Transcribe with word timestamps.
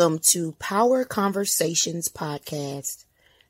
Welcome 0.00 0.20
to 0.30 0.52
Power 0.52 1.04
Conversations 1.04 2.08
Podcast. 2.08 3.04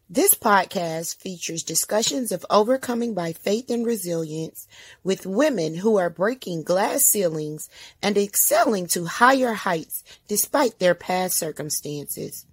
This 0.09 0.35
podcast 0.35 1.15
features 1.15 1.63
discussions 1.63 2.33
of 2.33 2.45
overcoming 2.51 3.15
by 3.15 3.35
faith 3.35 3.71
and 3.71 3.87
resilience 3.87 4.67
with 5.05 5.27
women 5.27 5.77
who 5.77 5.97
are 5.97 6.11
breaking 6.11 6.65
glass 6.65 7.07
ceilings 7.07 7.69
and 8.03 8.19
excelling 8.19 8.89
to 8.89 9.05
higher 9.05 9.53
heights 9.53 10.03
despite 10.27 10.81
their 10.81 10.97
past 10.97 11.39
circumstances. 11.39 12.47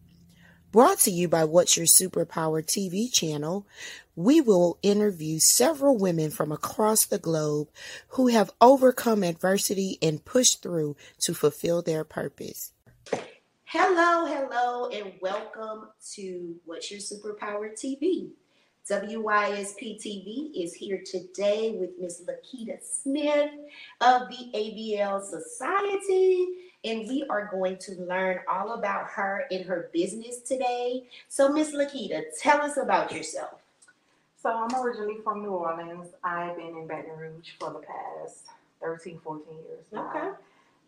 Brought 0.72 1.00
to 1.00 1.10
you 1.10 1.28
by 1.28 1.46
What's 1.46 1.76
Your 1.76 1.88
Superpower 1.88 2.64
TV 2.64 3.12
channel, 3.12 3.66
we 4.16 4.42
will 4.42 4.78
interview 4.84 5.40
several 5.40 5.98
women 5.98 6.30
from 6.30 6.52
across 6.52 7.08
the 7.08 7.18
globe 7.18 7.70
who 8.10 8.28
have 8.28 8.52
overcome 8.62 9.24
adversity 9.24 9.98
and 10.04 10.24
pushed 10.24 10.62
through 10.62 10.96
to 11.22 11.34
fulfill 11.34 11.82
their 11.82 12.04
purpose. 12.04 12.74
Hello, 13.70 14.26
hello, 14.26 14.88
and 14.92 15.12
welcome 15.20 15.90
to 16.14 16.56
What's 16.64 16.90
Your 16.90 17.02
Superpower 17.02 17.74
TV. 17.74 18.30
WYSP 18.90 20.02
TV 20.02 20.52
is 20.56 20.74
here 20.74 21.04
today 21.06 21.76
with 21.78 21.90
Miss 22.00 22.22
Laketa 22.22 22.78
Smith 22.82 23.52
of 24.00 24.30
the 24.30 24.52
ABL 24.56 25.22
Society, 25.22 26.48
and 26.86 27.10
we 27.10 27.26
are 27.30 27.50
going 27.52 27.76
to 27.80 28.02
learn 28.04 28.40
all 28.48 28.72
about 28.72 29.08
her 29.08 29.44
and 29.52 29.66
her 29.66 29.90
business 29.92 30.38
today. 30.38 31.04
So, 31.28 31.50
Miss 31.50 31.76
Laketa, 31.76 32.22
tell 32.42 32.62
us 32.62 32.78
about 32.78 33.12
yourself. 33.12 33.60
So, 34.42 34.50
I'm 34.50 34.82
originally 34.82 35.18
from 35.26 35.42
New 35.42 35.50
Orleans. 35.50 36.08
I've 36.24 36.56
been 36.56 36.68
in 36.68 36.88
Baton 36.88 37.18
Rouge 37.18 37.50
for 37.60 37.74
the 37.74 37.80
past 37.80 38.46
13, 38.82 39.20
14 39.22 39.46
years 39.56 39.84
now. 39.92 40.10
Okay. 40.10 40.30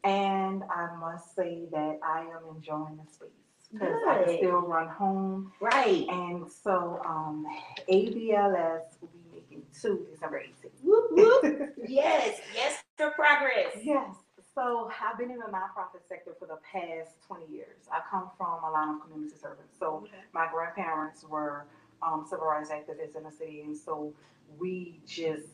And 0.03 0.63
I 0.63 0.95
must 0.99 1.35
say 1.35 1.65
that 1.71 1.99
I 2.03 2.21
am 2.21 2.55
enjoying 2.55 2.97
the 2.97 3.11
space 3.11 3.29
because 3.71 4.01
I 4.07 4.23
can 4.23 4.37
still 4.37 4.61
run 4.61 4.87
home. 4.87 5.51
Right. 5.59 6.05
And 6.09 6.49
so 6.49 7.01
um, 7.05 7.45
ABLS 7.89 8.81
will 9.01 9.09
be 9.09 9.19
making 9.33 9.63
two 9.79 10.05
December 10.11 10.41
18th. 10.41 10.71
Whoop, 10.83 11.11
whoop. 11.11 11.73
yes, 11.87 12.39
yes, 12.55 12.81
for 12.97 13.11
progress. 13.11 13.77
Yes. 13.83 14.15
So 14.55 14.89
I've 15.01 15.17
been 15.17 15.31
in 15.31 15.37
the 15.37 15.45
nonprofit 15.45 16.07
sector 16.07 16.31
for 16.37 16.47
the 16.47 16.57
past 16.69 17.15
20 17.27 17.45
years. 17.51 17.87
I 17.91 17.99
come 18.09 18.29
from 18.37 18.63
a 18.63 18.71
line 18.71 18.95
of 18.95 19.01
community 19.01 19.35
service. 19.37 19.69
So 19.79 20.05
my 20.33 20.47
grandparents 20.51 21.23
were 21.23 21.65
um, 22.01 22.25
civil 22.29 22.47
rights 22.47 22.69
activists 22.69 23.15
in 23.15 23.23
the 23.23 23.31
city, 23.31 23.61
and 23.61 23.75
so 23.75 24.13
we 24.57 24.99
just 25.05 25.47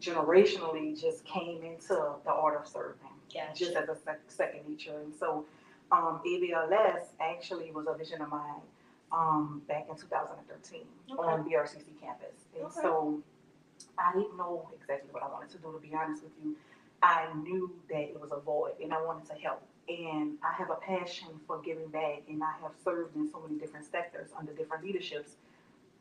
generationally 0.00 1.00
just 1.00 1.24
came 1.24 1.62
into 1.62 1.94
the 2.24 2.30
art 2.30 2.60
of 2.60 2.66
serving 2.66 3.11
Gotcha. 3.32 3.54
just 3.64 3.76
as 3.76 3.88
a 3.88 3.96
sec- 3.96 4.20
second 4.28 4.68
nature. 4.68 4.98
And 5.00 5.14
so 5.14 5.44
um, 5.90 6.20
ABLS 6.26 7.06
actually 7.20 7.70
was 7.72 7.86
a 7.88 7.96
vision 7.96 8.20
of 8.22 8.28
mine 8.28 8.60
um, 9.12 9.62
back 9.68 9.86
in 9.88 9.96
2013 9.96 10.82
on 11.18 11.44
BRCC 11.48 11.84
campus. 12.00 12.46
And 12.54 12.64
Okay. 12.66 12.80
so 12.82 13.20
I 13.98 14.12
didn't 14.12 14.36
know 14.36 14.68
exactly 14.80 15.10
what 15.12 15.22
I 15.22 15.28
wanted 15.28 15.50
to 15.50 15.58
do, 15.58 15.72
to 15.72 15.78
be 15.78 15.94
honest 15.94 16.22
with 16.22 16.32
you. 16.42 16.56
I 17.02 17.28
knew 17.34 17.72
that 17.90 18.00
it 18.02 18.20
was 18.20 18.30
a 18.32 18.38
void 18.40 18.72
and 18.82 18.92
I 18.92 19.02
wanted 19.04 19.26
to 19.28 19.34
help. 19.34 19.62
And 19.88 20.38
I 20.44 20.52
have 20.54 20.70
a 20.70 20.76
passion 20.76 21.28
for 21.44 21.60
giving 21.60 21.88
back, 21.88 22.22
and 22.28 22.40
I 22.42 22.52
have 22.62 22.70
served 22.84 23.16
in 23.16 23.28
so 23.28 23.40
many 23.44 23.58
different 23.58 23.84
sectors 23.84 24.30
under 24.38 24.52
different 24.52 24.84
leaderships. 24.84 25.32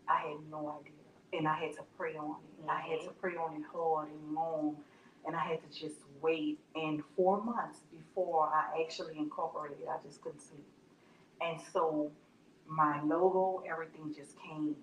I 0.07 0.17
had 0.19 0.37
no 0.51 0.79
idea. 0.79 0.93
And 1.33 1.47
I 1.47 1.55
had 1.55 1.73
to 1.73 1.81
pray 1.97 2.15
on 2.15 2.35
it. 2.59 2.69
I 2.69 2.79
had 2.81 3.01
to 3.01 3.09
pray 3.19 3.35
on 3.37 3.55
it 3.55 3.63
hard 3.73 4.09
and 4.09 4.35
long 4.35 4.77
and 5.25 5.35
I 5.35 5.39
had 5.39 5.59
to 5.61 5.79
just 5.79 5.95
wait. 6.21 6.59
And 6.75 7.03
four 7.15 7.43
months 7.43 7.79
before 7.91 8.47
I 8.53 8.81
actually 8.83 9.17
incorporated, 9.17 9.87
I 9.89 10.01
just 10.05 10.21
couldn't 10.21 10.41
sleep. 10.41 10.65
And 11.41 11.59
so 11.73 12.11
my 12.67 13.01
logo, 13.03 13.63
everything 13.69 14.13
just 14.15 14.37
came 14.39 14.75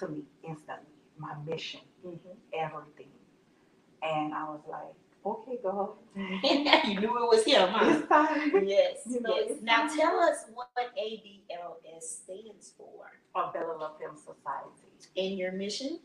to 0.00 0.08
me 0.08 0.22
instantly. 0.42 0.86
My 1.18 1.34
mission, 1.46 1.80
Mhm. 2.04 2.18
everything. 2.52 3.10
And 4.02 4.34
I 4.34 4.44
was 4.44 4.60
like, 4.68 4.94
okay, 5.24 5.58
God. 5.62 5.90
you 6.14 7.00
knew 7.00 7.18
it 7.24 7.28
was 7.28 7.44
him, 7.44 7.68
huh? 7.68 7.86
It's 7.98 8.08
time. 8.08 8.66
Yes, 8.66 8.98
You 9.06 9.20
know, 9.20 9.34
yes. 9.36 9.58
Now 9.62 9.86
time. 9.88 9.96
tell 9.98 10.20
us 10.20 10.46
what 10.54 10.68
ABLS 10.98 12.02
stands 12.02 12.74
for 12.76 13.10
A 13.34 13.52
Bella 13.52 13.76
La 13.78 13.90
Femme 13.98 14.16
Society. 14.16 14.88
and 15.16 15.38
your 15.38 15.52
mission. 15.52 16.00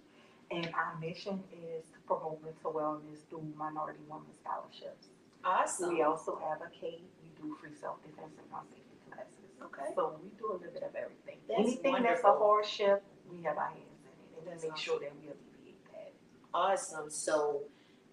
And 0.51 0.69
our 0.73 0.97
mission 0.99 1.43
is 1.53 1.85
to 1.93 1.99
promote 2.07 2.41
mental 2.43 2.73
wellness 2.73 3.19
through 3.29 3.45
minority 3.55 3.99
women 4.09 4.25
scholarships. 4.41 5.07
Awesome. 5.45 5.93
We 5.93 6.01
also 6.01 6.39
advocate, 6.51 7.03
we 7.23 7.29
do 7.41 7.55
free 7.61 7.71
self-defense 7.79 8.33
and 8.41 8.51
gun 8.51 8.65
safety 8.69 8.97
classes. 9.11 9.49
Okay. 9.63 9.93
So 9.95 10.19
we 10.21 10.29
do 10.38 10.51
a 10.51 10.57
little 10.57 10.73
bit 10.73 10.83
of 10.83 10.95
everything. 10.95 11.38
That's 11.47 11.59
Anything 11.59 12.03
that's 12.03 12.23
a 12.23 12.33
hardship, 12.33 13.03
we 13.31 13.43
have 13.43 13.57
our 13.57 13.67
hands 13.67 14.01
in 14.03 14.09
it, 14.09 14.49
and 14.49 14.51
That's 14.51 14.63
make 14.63 14.77
sure 14.77 14.99
that 14.99 15.11
we 15.21 15.27
alleviate 15.29 15.85
that. 15.93 16.13
Awesome. 16.53 17.09
So, 17.09 17.61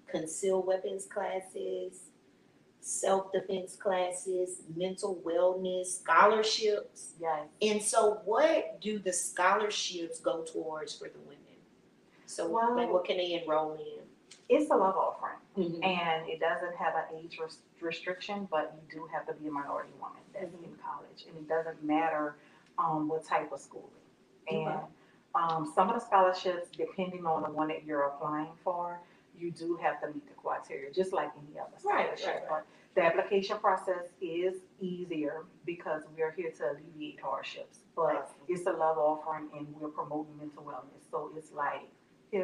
concealed 0.07 0.67
weapons 0.67 1.07
classes, 1.07 2.01
self 2.81 3.33
defense 3.33 3.77
classes, 3.77 4.63
mental 4.77 5.21
wellness 5.27 6.01
scholarships. 6.01 7.15
Yes. 7.21 7.49
And 7.63 7.83
so, 7.83 8.21
what 8.25 8.81
do 8.81 8.99
the 8.99 9.13
scholarships 9.13 10.21
go 10.21 10.43
towards 10.43 10.95
for 10.95 11.09
the 11.09 11.19
women? 11.21 11.36
So, 12.27 12.49
like, 12.51 12.93
what 12.93 13.05
can 13.05 13.17
they 13.19 13.41
enroll 13.41 13.75
in? 13.75 14.03
It's 14.49 14.71
a 14.71 14.77
love 14.77 14.97
offering, 14.97 15.33
Mm-hmm. 15.57 15.83
and 15.83 16.29
it 16.29 16.39
doesn't 16.39 16.77
have 16.77 16.95
an 16.95 17.05
age 17.17 17.39
res- 17.41 17.59
restriction, 17.81 18.47
but 18.51 18.75
you 18.91 18.99
do 19.01 19.07
have 19.13 19.27
to 19.27 19.33
be 19.35 19.49
a 19.49 19.51
minority 19.51 19.93
woman 20.01 20.19
that's 20.35 20.55
Mhm. 20.55 20.65
in 20.65 20.77
college, 20.77 21.25
and 21.27 21.37
it 21.37 21.49
doesn't 21.49 21.83
matter 21.83 22.37
um, 22.79 23.09
what 23.09 23.25
type 23.25 23.51
of 23.53 23.59
schooling. 23.61 23.89
And 24.51 24.81
um, 25.35 25.73
some 25.75 25.89
of 25.89 25.95
the 25.95 26.01
scholarships, 26.05 26.69
depending 26.77 27.25
on 27.27 27.43
the 27.43 27.49
one 27.51 27.69
that 27.69 27.85
you're 27.85 28.03
applying 28.03 28.53
for, 28.63 29.01
you 29.37 29.51
do 29.51 29.77
have 29.77 30.01
to 30.03 30.09
meet 30.09 30.27
the 30.29 30.35
criteria, 30.35 30.93
just 30.93 31.13
like 31.13 31.31
any 31.49 31.59
other 31.59 31.71
Right, 31.85 32.09
right, 32.11 32.19
scholarship. 32.19 32.49
right. 32.51 32.65
But 32.65 32.67
the 32.95 33.03
application 33.07 33.59
process 33.59 34.13
is 34.21 34.55
easier 34.81 35.45
because 35.65 36.03
we 36.15 36.23
are 36.23 36.31
here 36.33 36.51
to 36.51 36.71
alleviate 36.73 37.21
hardships. 37.21 37.79
But 37.95 38.17
Awesome. 38.17 38.37
it's 38.49 38.67
a 38.67 38.73
love 38.73 38.99
offering, 38.99 39.49
and 39.57 39.67
we're 39.81 39.89
promoting 39.89 40.37
mental 40.39 40.63
wellness. 40.65 41.11
So 41.11 41.31
it's 41.37 41.53
like, 41.53 41.89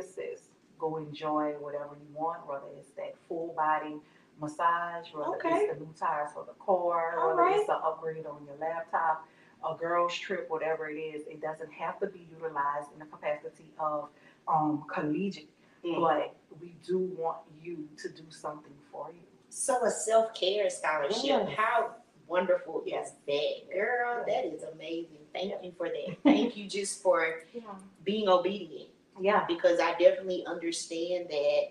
sis, 0.00 0.48
go 0.78 0.96
enjoy 0.96 1.52
whatever 1.60 1.96
you 2.00 2.14
want, 2.14 2.46
whether 2.46 2.64
it's 2.78 2.90
that 2.92 3.14
full 3.28 3.52
body 3.56 3.96
massage, 4.40 5.12
whether 5.12 5.36
Okay. 5.36 5.50
it's 5.66 5.74
the 5.78 5.84
new 5.84 5.92
tires 5.98 6.30
for 6.32 6.44
the 6.44 6.54
car, 6.64 7.18
All 7.18 7.28
whether 7.30 7.42
right. 7.42 7.60
it's 7.60 7.68
an 7.68 7.76
upgrade 7.84 8.26
on 8.26 8.44
your 8.46 8.56
laptop, 8.60 9.26
a 9.68 9.74
girl's 9.76 10.14
trip, 10.14 10.48
whatever 10.50 10.88
it 10.88 10.96
is. 10.98 11.26
It 11.26 11.40
doesn't 11.40 11.70
have 11.72 12.00
to 12.00 12.06
be 12.06 12.26
utilized 12.32 12.92
in 12.92 12.98
the 12.98 13.06
capacity 13.06 13.66
of 13.78 14.08
um, 14.48 14.84
collegiate, 14.92 15.48
Mm. 15.84 16.00
but 16.00 16.36
we 16.60 16.76
do 16.86 16.98
want 16.98 17.38
you 17.60 17.88
to 17.98 18.08
do 18.08 18.22
something 18.30 18.72
for 18.92 19.10
you. 19.12 19.18
So, 19.48 19.84
a 19.84 19.90
self 19.90 20.32
care 20.32 20.70
scholarship. 20.70 21.24
Yes. 21.24 21.50
How 21.56 21.96
wonderful 22.28 22.82
is 22.82 22.86
Yes. 22.86 23.14
that? 23.26 23.74
Girl, 23.74 24.24
Yes. 24.24 24.26
that 24.26 24.44
is 24.54 24.62
amazing. 24.74 25.18
Thank 25.32 25.62
you 25.64 25.72
for 25.72 25.88
that. 25.88 26.16
Thank 26.22 26.56
you 26.56 26.68
just 26.68 27.02
for 27.02 27.42
Yeah. 27.52 27.62
being 28.04 28.28
obedient. 28.28 28.90
Yeah. 29.20 29.44
because 29.46 29.80
I 29.80 29.92
definitely 29.92 30.44
understand 30.46 31.26
that, 31.30 31.62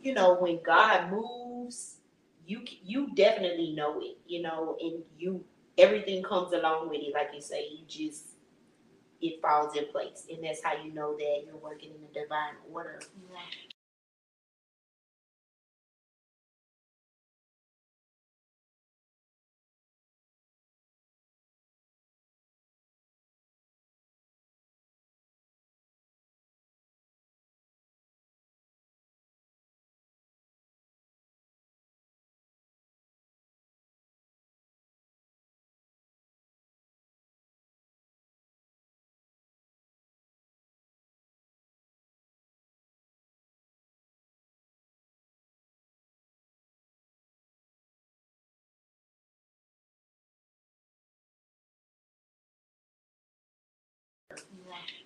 you 0.00 0.14
know, 0.14 0.34
when 0.34 0.60
God 0.62 1.10
moves, 1.10 1.96
you 2.46 2.62
you 2.82 3.14
definitely 3.14 3.72
know 3.72 4.00
it, 4.00 4.18
you 4.26 4.42
know, 4.42 4.76
and 4.80 5.02
you 5.18 5.44
everything 5.78 6.22
comes 6.22 6.52
along 6.52 6.90
with 6.90 7.00
it. 7.00 7.14
Like 7.14 7.30
you 7.34 7.40
say, 7.40 7.68
you 7.70 7.84
just 7.86 8.26
it 9.20 9.40
falls 9.40 9.76
in 9.76 9.86
place, 9.88 10.26
and 10.30 10.42
that's 10.44 10.62
how 10.62 10.74
you 10.82 10.92
know 10.92 11.16
that 11.16 11.44
you're 11.46 11.56
working 11.56 11.90
in 11.90 12.00
the 12.02 12.20
divine 12.20 12.54
order. 12.72 13.00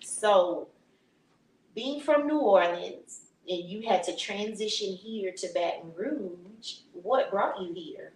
So, 0.01 0.67
being 1.75 2.01
from 2.01 2.27
New 2.27 2.39
Orleans, 2.39 3.27
and 3.47 3.63
you 3.69 3.87
had 3.87 4.03
to 4.03 4.15
transition 4.15 4.93
here 4.93 5.31
to 5.31 5.47
Baton 5.53 5.93
Rouge. 5.95 6.79
What 6.93 7.31
brought 7.31 7.61
you 7.61 7.73
here? 7.73 8.11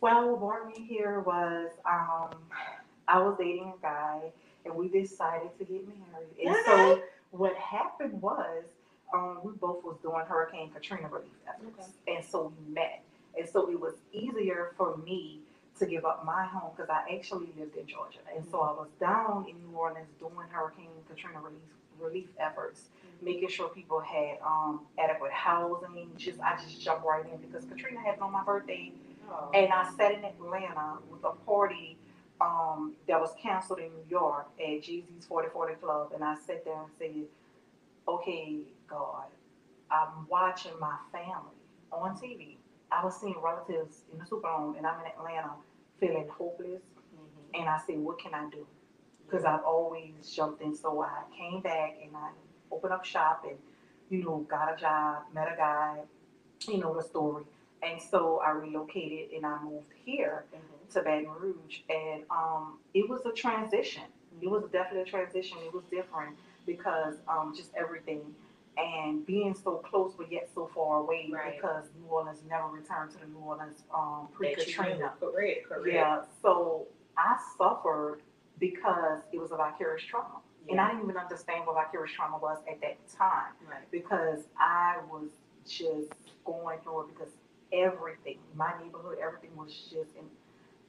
Well, 0.00 0.30
what 0.30 0.40
brought 0.40 0.66
me 0.66 0.86
here 0.86 1.20
was 1.20 1.70
um, 1.84 2.30
I 3.06 3.18
was 3.20 3.36
dating 3.38 3.72
a 3.78 3.82
guy, 3.82 4.20
and 4.64 4.74
we 4.74 4.88
decided 4.88 5.50
to 5.58 5.64
get 5.64 5.86
married. 5.86 6.46
And 6.46 6.56
so 6.66 7.02
what 7.30 7.54
happened 7.56 8.20
was, 8.20 8.64
um, 9.14 9.38
we 9.42 9.52
both 9.52 9.84
was 9.84 9.96
doing 10.02 10.22
Hurricane 10.26 10.70
Katrina 10.70 11.08
relief 11.08 11.30
efforts, 11.48 11.88
and 12.06 12.24
so 12.24 12.52
we 12.58 12.74
met. 12.74 13.02
And 13.38 13.48
so 13.48 13.70
it 13.70 13.80
was 13.80 13.94
easier 14.12 14.72
for 14.76 14.96
me 14.98 15.40
to 15.78 15.86
give 15.86 16.04
up 16.04 16.24
my 16.24 16.44
home 16.46 16.72
because 16.76 16.90
I 16.90 17.14
actually 17.16 17.48
lived 17.58 17.76
in 17.76 17.86
Georgia, 17.86 18.18
and 18.34 18.44
so 18.50 18.60
I 18.60 18.72
was 18.72 18.88
down 19.00 19.46
in 19.48 19.56
New 19.70 19.76
Orleans 19.76 20.08
doing 20.18 20.34
Hurricane 20.50 20.88
Katrina 21.08 21.40
relief 21.40 21.60
relief 22.00 22.28
efforts, 22.38 22.90
making 23.22 23.48
sure 23.48 23.68
people 23.70 23.98
had 24.00 24.38
um, 24.46 24.82
adequate 24.98 25.32
housing. 25.32 26.10
Just 26.16 26.40
I 26.40 26.56
just 26.62 26.80
jumped 26.80 27.04
right 27.04 27.24
in 27.24 27.38
because 27.38 27.64
Katrina 27.64 28.00
happened 28.00 28.22
on 28.24 28.32
my 28.32 28.44
birthday, 28.44 28.92
Oh. 29.30 29.50
and 29.52 29.72
I 29.72 29.90
sat 29.96 30.12
in 30.14 30.24
Atlanta 30.24 30.98
with 31.10 31.22
a 31.24 31.32
party 31.44 31.98
um, 32.40 32.94
that 33.08 33.20
was 33.20 33.34
canceled 33.42 33.80
in 33.80 33.86
New 33.86 34.04
York 34.08 34.48
at 34.58 34.80
Jeezy's 34.82 35.26
4040 35.26 35.74
Club. 35.74 36.12
And 36.14 36.22
I 36.24 36.34
sat 36.36 36.64
there 36.64 36.74
and 36.80 36.90
said, 36.98 37.24
okay, 38.06 38.60
God, 38.88 39.24
I'm 39.90 40.26
watching 40.28 40.72
my 40.80 40.96
family 41.12 41.58
on 41.92 42.16
TV. 42.16 42.56
I 42.90 43.04
was 43.04 43.20
seeing 43.20 43.34
relatives 43.42 44.02
in 44.12 44.18
the 44.18 44.24
Superdome, 44.24 44.78
and 44.78 44.86
I'm 44.86 45.00
in 45.00 45.06
Atlanta 45.08 45.50
feeling 46.00 46.28
hopeless. 46.28 46.82
Mhm. 47.14 47.60
And 47.60 47.68
I 47.68 47.78
said, 47.78 47.98
what 47.98 48.18
can 48.18 48.34
I 48.34 48.48
do? 48.50 48.66
Because 49.26 49.44
I've 49.44 49.64
always 49.64 50.30
jumped 50.34 50.62
in. 50.62 50.74
So 50.74 51.02
I 51.02 51.22
came 51.36 51.60
back 51.60 51.98
and 52.02 52.16
I 52.16 52.30
opened 52.70 52.92
up 52.92 53.04
shop 53.04 53.44
and, 53.48 53.58
you 54.10 54.22
know, 54.24 54.38
got 54.48 54.72
a 54.72 54.76
job, 54.76 55.22
met 55.34 55.52
a 55.52 55.56
guy, 55.56 56.02
you 56.66 56.78
know, 56.78 56.94
the 56.94 57.02
story. 57.02 57.44
And 57.82 58.00
so 58.00 58.40
I 58.44 58.50
relocated 58.50 59.30
and 59.32 59.46
I 59.46 59.62
moved 59.62 59.92
here 60.04 60.44
Mhm. 60.52 60.92
to 60.94 61.02
Baton 61.02 61.30
Rouge. 61.40 61.80
And 61.88 62.24
um, 62.30 62.78
it 62.94 63.08
was 63.08 63.24
a 63.26 63.32
transition. 63.32 64.04
It 64.40 64.48
was 64.48 64.64
definitely 64.70 65.02
a 65.02 65.04
transition. 65.04 65.58
It 65.64 65.72
was 65.72 65.84
different 65.90 66.36
because 66.66 67.16
um, 67.28 67.54
just 67.54 67.74
everything 67.74 68.34
and 68.78 69.26
being 69.26 69.54
so 69.54 69.76
close 69.90 70.14
but 70.16 70.30
yet 70.30 70.48
so 70.54 70.70
far 70.74 70.98
away 71.00 71.28
Right. 71.32 71.56
because 71.56 71.84
New 72.00 72.06
Orleans 72.06 72.40
never 72.48 72.68
returned 72.68 73.10
to 73.12 73.18
the 73.18 73.26
New 73.26 73.38
Orleans 73.44 73.82
um, 73.94 74.28
pre 74.32 74.54
That 74.54 74.66
you 74.68 74.74
Katrina. 74.74 75.12
Correct, 75.20 75.68
correct. 75.68 75.86
Yeah, 75.92 76.22
so 76.42 76.86
I 77.16 77.36
suffered 77.56 78.20
because 78.60 79.20
it 79.32 79.38
was 79.40 79.50
a 79.52 79.56
vicarious 79.56 80.04
trauma. 80.04 80.40
And 80.70 80.80
I 80.80 80.88
didn't 80.90 81.04
even 81.04 81.16
understand 81.16 81.66
what 81.66 81.76
vicarious 81.76 82.12
trauma 82.12 82.36
was 82.38 82.58
at 82.70 82.80
that 82.82 82.98
time 83.08 83.52
Right. 83.68 83.90
because 83.90 84.40
I 84.58 84.96
was 85.10 85.30
just 85.66 86.12
going 86.44 86.78
through 86.80 87.02
it 87.02 87.08
because 87.08 87.32
everything, 87.72 88.38
my 88.54 88.72
neighborhood, 88.82 89.18
everything 89.22 89.50
was 89.56 89.72
just, 89.90 90.14
in 90.16 90.24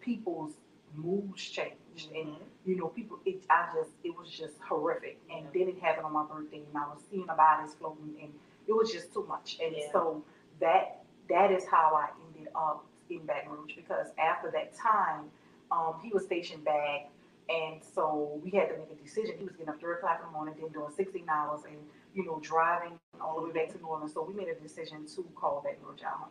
people's 0.02 0.54
moods 0.96 1.42
changed. 1.44 2.12
And, 2.16 2.28
Mhm. 2.28 2.42
you 2.66 2.76
know, 2.76 2.88
people, 2.88 3.20
it, 3.26 3.44
I 3.50 3.70
just, 3.74 3.92
it 4.04 4.18
was 4.18 4.30
just 4.30 4.60
horrific. 4.62 5.20
And 5.32 5.46
then 5.54 5.68
it 5.70 5.80
happened 5.80 6.06
on 6.06 6.14
my 6.14 6.26
birthday 6.26 6.64
and 6.68 6.78
I 6.78 6.88
was 6.88 7.02
seeing 7.10 7.26
the 7.26 7.34
bodies 7.34 7.74
floating 7.76 8.16
and 8.22 8.34
it 8.68 8.74
was 8.74 8.92
just 8.92 9.14
too 9.14 9.26
much. 9.26 9.60
And 9.62 9.76
Yeah. 9.76 9.92
so 9.92 10.24
that, 10.60 11.04
that 11.30 11.52
is 11.52 11.66
how 11.66 11.96
I 11.96 12.10
ended 12.28 12.52
up 12.56 12.86
in 13.10 13.26
Baton 13.26 13.52
Rouge 13.52 13.76
because 13.76 14.08
after 14.18 14.52
that 14.52 14.74
time, 14.74 15.32
um, 15.72 16.00
he 16.02 16.10
was 16.12 16.26
stationed 16.26 16.64
back 16.64 17.10
and 17.50 17.84
so 17.84 18.40
we 18.44 18.52
had 18.52 18.70
to 18.70 18.78
make 18.78 18.92
a 18.92 18.96
decision. 19.04 19.36
He 19.38 19.44
was 19.44 19.54
getting 19.54 19.70
up 19.70 19.80
three 19.80 19.94
o'clock 19.94 20.20
in 20.20 20.28
the 20.28 20.32
morning, 20.32 20.56
then 20.60 20.72
doing 20.72 20.92
sixteen 20.92 21.28
hours 21.30 21.62
and, 21.66 21.78
you 22.14 22.24
know, 22.24 22.40
driving 22.42 23.00
all 23.20 23.40
the 23.42 23.48
way 23.48 23.52
back 23.52 23.70
to 23.74 23.78
New 23.80 23.88
Orleans. 23.88 24.14
So 24.14 24.24
we 24.24 24.34
made 24.34 24.50
a 24.50 24.56
decision 24.56 25.08
to 25.16 25.24
call 25.36 25.62
Baton 25.64 25.84
Rouge 25.84 26.04
our 26.04 26.12
home. 26.12 26.30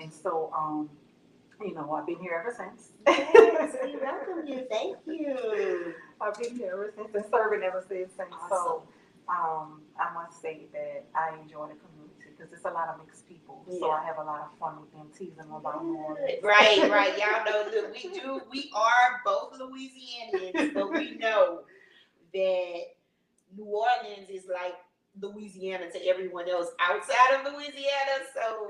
And 0.00 0.12
so, 0.12 0.52
um, 0.54 0.90
you 1.60 1.74
know, 1.74 1.92
I've 1.92 2.06
been 2.06 2.18
here 2.18 2.40
ever 2.40 2.54
since. 2.56 2.92
Yes, 3.06 3.76
we 3.84 3.96
welcome 3.96 4.46
you. 4.46 4.66
Thank 4.70 4.96
you. 5.06 5.94
I've 6.20 6.34
been 6.34 6.56
here 6.56 6.72
ever 6.72 6.92
since 6.96 7.14
and 7.14 7.24
serving 7.30 7.62
ever 7.62 7.84
since. 7.88 8.12
And 8.18 8.28
so, 8.48 8.82
um, 9.28 9.82
I 9.98 10.12
must 10.14 10.40
say 10.40 10.66
that 10.72 11.04
I 11.14 11.38
enjoy 11.40 11.68
the 11.68 11.76
community 11.76 12.10
because 12.40 12.52
it's 12.52 12.64
a 12.64 12.70
lot 12.70 12.88
of 12.88 13.04
mixed 13.04 13.28
people. 13.28 13.64
So 13.78 13.90
I 13.90 14.04
have 14.04 14.18
a 14.18 14.24
lot 14.24 14.40
of 14.40 14.58
fun 14.58 14.80
with 14.80 14.92
them, 14.92 15.08
teasing 15.16 15.36
them 15.36 15.52
about 15.52 15.84
New 15.84 15.96
Orleans. 15.96 16.42
Right, 16.42 16.90
right. 16.90 17.18
Y'all 17.18 17.44
know 17.44 17.70
that 17.70 17.92
we 17.92 18.10
do. 18.10 18.40
We 18.50 18.70
are 18.74 19.20
both 19.24 19.52
Louisianians, 19.58 20.74
but 20.74 20.90
we 20.92 21.16
know 21.16 21.60
that 22.32 22.82
New 23.56 23.64
Orleans 23.64 24.30
is 24.30 24.44
like 24.52 24.74
Louisiana 25.20 25.90
to 25.90 26.06
everyone 26.06 26.48
else 26.48 26.68
outside 26.80 27.34
of 27.34 27.52
Louisiana. 27.52 28.24
So 28.32 28.68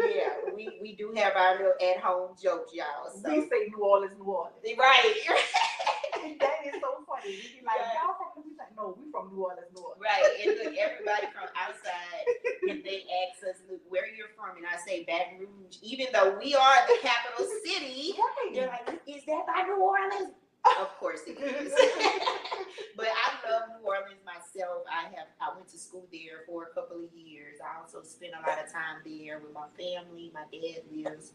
yeah, 0.00 0.52
we, 0.54 0.78
we 0.80 0.94
do 0.96 1.12
have 1.16 1.32
our 1.36 1.56
little 1.56 1.72
at 1.80 1.98
home 2.02 2.36
jokes, 2.40 2.72
y'all. 2.74 3.10
So 3.12 3.28
We 3.30 3.48
say 3.48 3.68
New 3.68 3.82
Orleans, 3.84 4.12
New 4.18 4.24
Orleans. 4.24 4.56
right, 4.78 5.14
that 6.40 6.56
is 6.66 6.74
so 6.80 7.04
funny. 7.06 7.30
We 7.32 7.60
be 7.60 7.64
like, 7.64 7.80
Yeah. 7.80 8.04
y'all 8.04 8.16
from 8.18 8.42
Louisiana? 8.44 8.70
No, 8.76 8.96
we 8.98 9.10
from 9.10 9.32
New 9.32 9.40
Orleans, 9.44 9.68
New 9.74 9.82
Orleans. 9.82 10.02
right. 10.02 10.24
And 10.42 10.50
look, 10.58 10.74
everybody 10.86 11.26
from 11.32 11.48
outside, 11.56 12.24
if 12.68 12.84
they 12.84 13.04
ask 13.24 13.40
us, 13.48 13.62
look, 13.70 13.80
where 13.88 14.06
you're 14.12 14.32
from, 14.36 14.56
and 14.56 14.66
I 14.66 14.76
say 14.84 15.04
Baton 15.04 15.40
Rouge, 15.40 15.76
even 15.82 16.06
though 16.12 16.36
we 16.38 16.54
are 16.54 16.78
the 16.88 16.98
capital 17.00 17.46
city, 17.64 18.14
They're 18.54 18.68
like, 18.68 19.00
is 19.06 19.24
that 19.26 19.46
by 19.46 19.64
New 19.64 19.80
Orleans? 19.80 20.34
Of 20.80 20.96
course 20.98 21.20
it 21.26 21.38
is. 21.40 21.72
but 22.96 23.06
I 23.06 23.50
love 23.50 23.62
New 23.80 23.86
Orleans 23.86 24.20
myself. 24.24 24.82
I 24.90 25.04
have 25.16 25.28
I 25.40 25.54
went 25.54 25.68
to 25.68 25.78
school 25.78 26.06
there 26.12 26.42
for 26.46 26.64
a 26.64 26.74
couple 26.74 26.96
of 26.98 27.12
years. 27.14 27.58
I 27.62 27.80
also 27.80 28.02
spent 28.02 28.32
a 28.34 28.48
lot 28.48 28.58
of 28.64 28.72
time 28.72 28.98
there 29.04 29.38
with 29.40 29.52
my 29.54 29.66
family. 29.78 30.30
My 30.34 30.44
dad 30.52 30.82
lives 30.92 31.32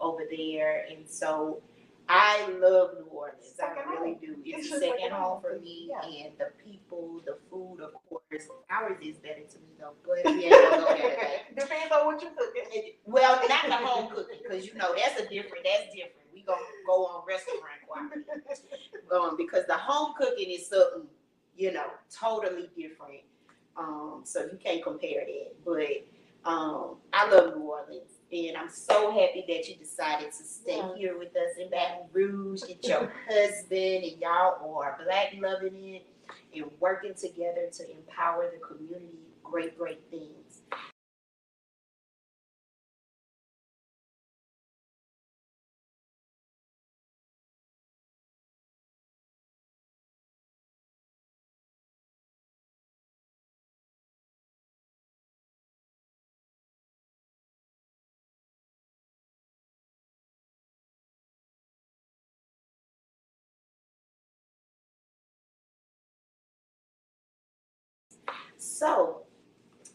over 0.00 0.22
there, 0.30 0.84
and 0.90 1.08
so 1.08 1.62
I 2.08 2.48
love 2.60 2.90
New 2.98 3.06
Orleans. 3.10 3.54
I 3.62 3.80
really 3.88 4.12
home. 4.12 4.18
do. 4.20 4.36
It's 4.44 4.68
It's 4.70 4.78
second 4.80 5.12
home 5.12 5.40
for 5.40 5.58
me, 5.60 5.90
Yeah. 5.90 6.02
and 6.26 6.32
the 6.38 6.50
people, 6.64 7.20
the 7.24 7.38
food, 7.50 7.80
of 7.80 7.92
course. 8.08 8.48
Ours 8.70 8.98
is 9.02 9.16
better 9.18 9.42
to 9.42 9.58
me 9.58 9.72
though. 9.78 9.94
But 10.04 10.24
yeah, 10.42 10.50
we'll 10.50 10.80
go 10.80 10.86
there 10.94 11.10
today. 11.14 11.40
Depends 11.56 11.92
on 11.92 12.06
what 12.06 12.20
you're 12.22 12.32
cooking. 12.32 12.92
Well, 13.04 13.40
not 13.48 13.66
the 13.66 13.76
home 13.86 14.10
cooking, 14.10 14.38
because 14.42 14.66
you 14.66 14.74
know 14.74 14.94
that's 14.96 15.20
a 15.20 15.28
different. 15.28 15.64
That's 15.64 15.94
different. 15.94 16.21
We 16.42 16.46
gonna 16.46 16.62
go 16.86 17.06
on 17.06 17.24
restaurant 17.26 17.62
quality, 17.86 18.20
um, 19.12 19.36
because 19.36 19.66
the 19.66 19.74
home 19.74 20.14
cooking 20.18 20.50
is 20.50 20.66
something 20.68 21.06
you 21.56 21.72
know 21.72 21.86
totally 22.10 22.68
different. 22.76 23.20
Um, 23.76 24.22
so 24.24 24.40
you 24.42 24.58
can't 24.62 24.82
compare 24.82 25.24
that. 25.24 25.52
But 25.64 26.50
um, 26.50 26.96
I 27.12 27.30
love 27.30 27.56
New 27.56 27.62
Orleans, 27.62 28.10
and 28.32 28.56
I'm 28.56 28.68
so 28.68 29.10
happy 29.12 29.44
that 29.48 29.68
you 29.68 29.76
decided 29.76 30.32
to 30.32 30.44
stay 30.44 30.76
Yeah. 30.76 30.94
here 30.96 31.18
with 31.18 31.34
us 31.36 31.56
in 31.58 31.70
Baton 31.70 32.06
Rouge. 32.12 32.62
Your 32.82 33.12
husband, 33.28 34.04
and 34.04 34.20
y'all 34.20 34.78
are 34.82 34.98
black 35.04 35.34
loving 35.40 35.76
it 35.94 36.06
and 36.54 36.64
working 36.80 37.14
together 37.14 37.68
to 37.72 37.90
empower 37.90 38.50
the 38.50 38.58
community. 38.58 39.18
Great, 39.44 39.78
great 39.78 40.02
things. 40.10 40.41
So, 68.62 69.22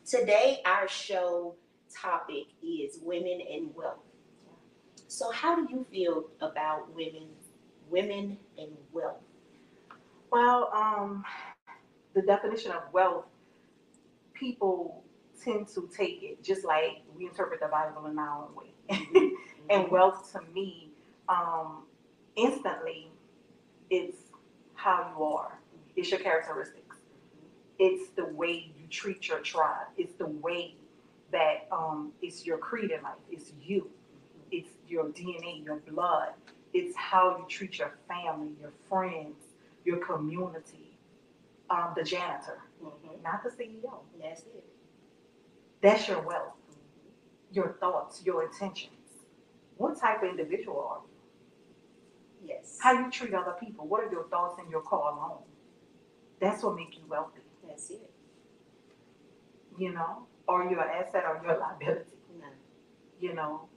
today 0.06 0.60
our 0.66 0.90
show 0.90 1.56
topic 1.90 2.48
is 2.62 3.00
women 3.02 3.40
and 3.50 3.74
wealth. 3.74 4.04
So, 5.08 5.32
how 5.32 5.56
do 5.56 5.66
you 5.72 5.86
feel 5.90 6.26
about 6.42 6.94
women, 6.94 7.30
women 7.90 8.38
and 8.58 8.72
wealth? 8.92 9.24
Well, 10.34 10.70
um, 10.76 11.24
the 12.14 12.22
definition 12.24 12.74
of 12.74 12.82
wealth, 12.92 13.24
people 14.34 15.02
tend 15.42 15.70
to 15.70 15.90
take 15.96 16.22
it 16.22 16.44
just 16.44 16.66
like 16.66 17.04
we 17.16 17.26
interpret 17.26 17.62
the 17.62 17.68
Bible 17.68 18.08
in 18.08 18.20
our 18.20 18.50
own 18.50 18.54
way. 18.54 19.32
and 19.70 19.90
wealth 19.90 20.30
to 20.34 20.42
me, 20.54 20.90
um, 21.30 21.86
instantly, 22.36 23.14
it's 23.90 24.18
how 24.74 25.14
you 25.18 25.24
are. 25.24 25.58
It's 25.96 26.12
your 26.12 26.20
characteristics. 26.20 26.87
It's 27.80 28.10
the 28.12 28.26
way 28.26 28.72
you 28.80 28.88
treat 28.90 29.28
your 29.28 29.40
tribe. 29.40 29.88
It's 29.98 30.14
the 30.16 30.28
way 30.28 30.76
that 31.32 31.68
um, 31.72 32.14
it's 32.22 32.46
your 32.46 32.58
creed 32.58 32.92
in 32.92 33.02
life. 33.04 33.14
It's 33.32 33.52
you. 33.62 33.90
It's 34.52 34.70
your 34.88 35.06
DNA, 35.10 35.64
your 35.64 35.78
blood. 35.78 36.30
It's 36.74 36.96
how 36.96 37.38
you 37.38 37.46
treat 37.50 37.80
your 37.80 37.94
family, 38.08 38.52
your 38.60 38.72
friends, 38.90 39.36
your 39.86 39.98
community, 39.98 40.98
um, 41.70 41.94
the 41.96 42.04
janitor, 42.04 42.62
Mhm. 42.84 43.22
not 43.24 43.44
the 43.44 43.52
CEO. 43.52 44.04
That's 44.20 44.42
it. 44.44 44.66
That's 45.82 46.08
your 46.08 46.22
wealth, 46.22 46.56
your 47.52 47.74
thoughts, 47.74 48.24
your 48.26 48.44
intentions. 48.44 48.94
What 49.78 49.98
type 50.00 50.24
of 50.24 50.30
individual 50.30 50.82
are 50.82 51.02
you? 52.24 52.48
Yes. 52.50 52.80
How 52.82 52.94
you 52.94 53.12
treat 53.12 53.34
other 53.34 53.54
people. 53.60 53.88
What 53.88 54.04
are 54.04 54.12
your 54.12 54.26
thoughts 54.26 54.60
in 54.64 54.70
your 54.70 54.82
car 54.82 55.14
alone? 55.14 55.44
That's 56.40 56.64
what 56.64 56.76
make 56.76 56.98
you 56.98 57.06
wealthy. 57.08 57.42
That's 57.78 57.92
it. 57.92 58.10
You 59.78 59.94
know, 59.94 60.26
or 60.48 60.64
you're 60.64 60.82
an 60.82 61.06
asset 61.06 61.24
or 61.28 61.40
you're 61.44 61.56
a 61.56 61.60
liability. 61.60 62.18
No. 62.40 62.48
You 63.20 63.36
know, 63.36 63.70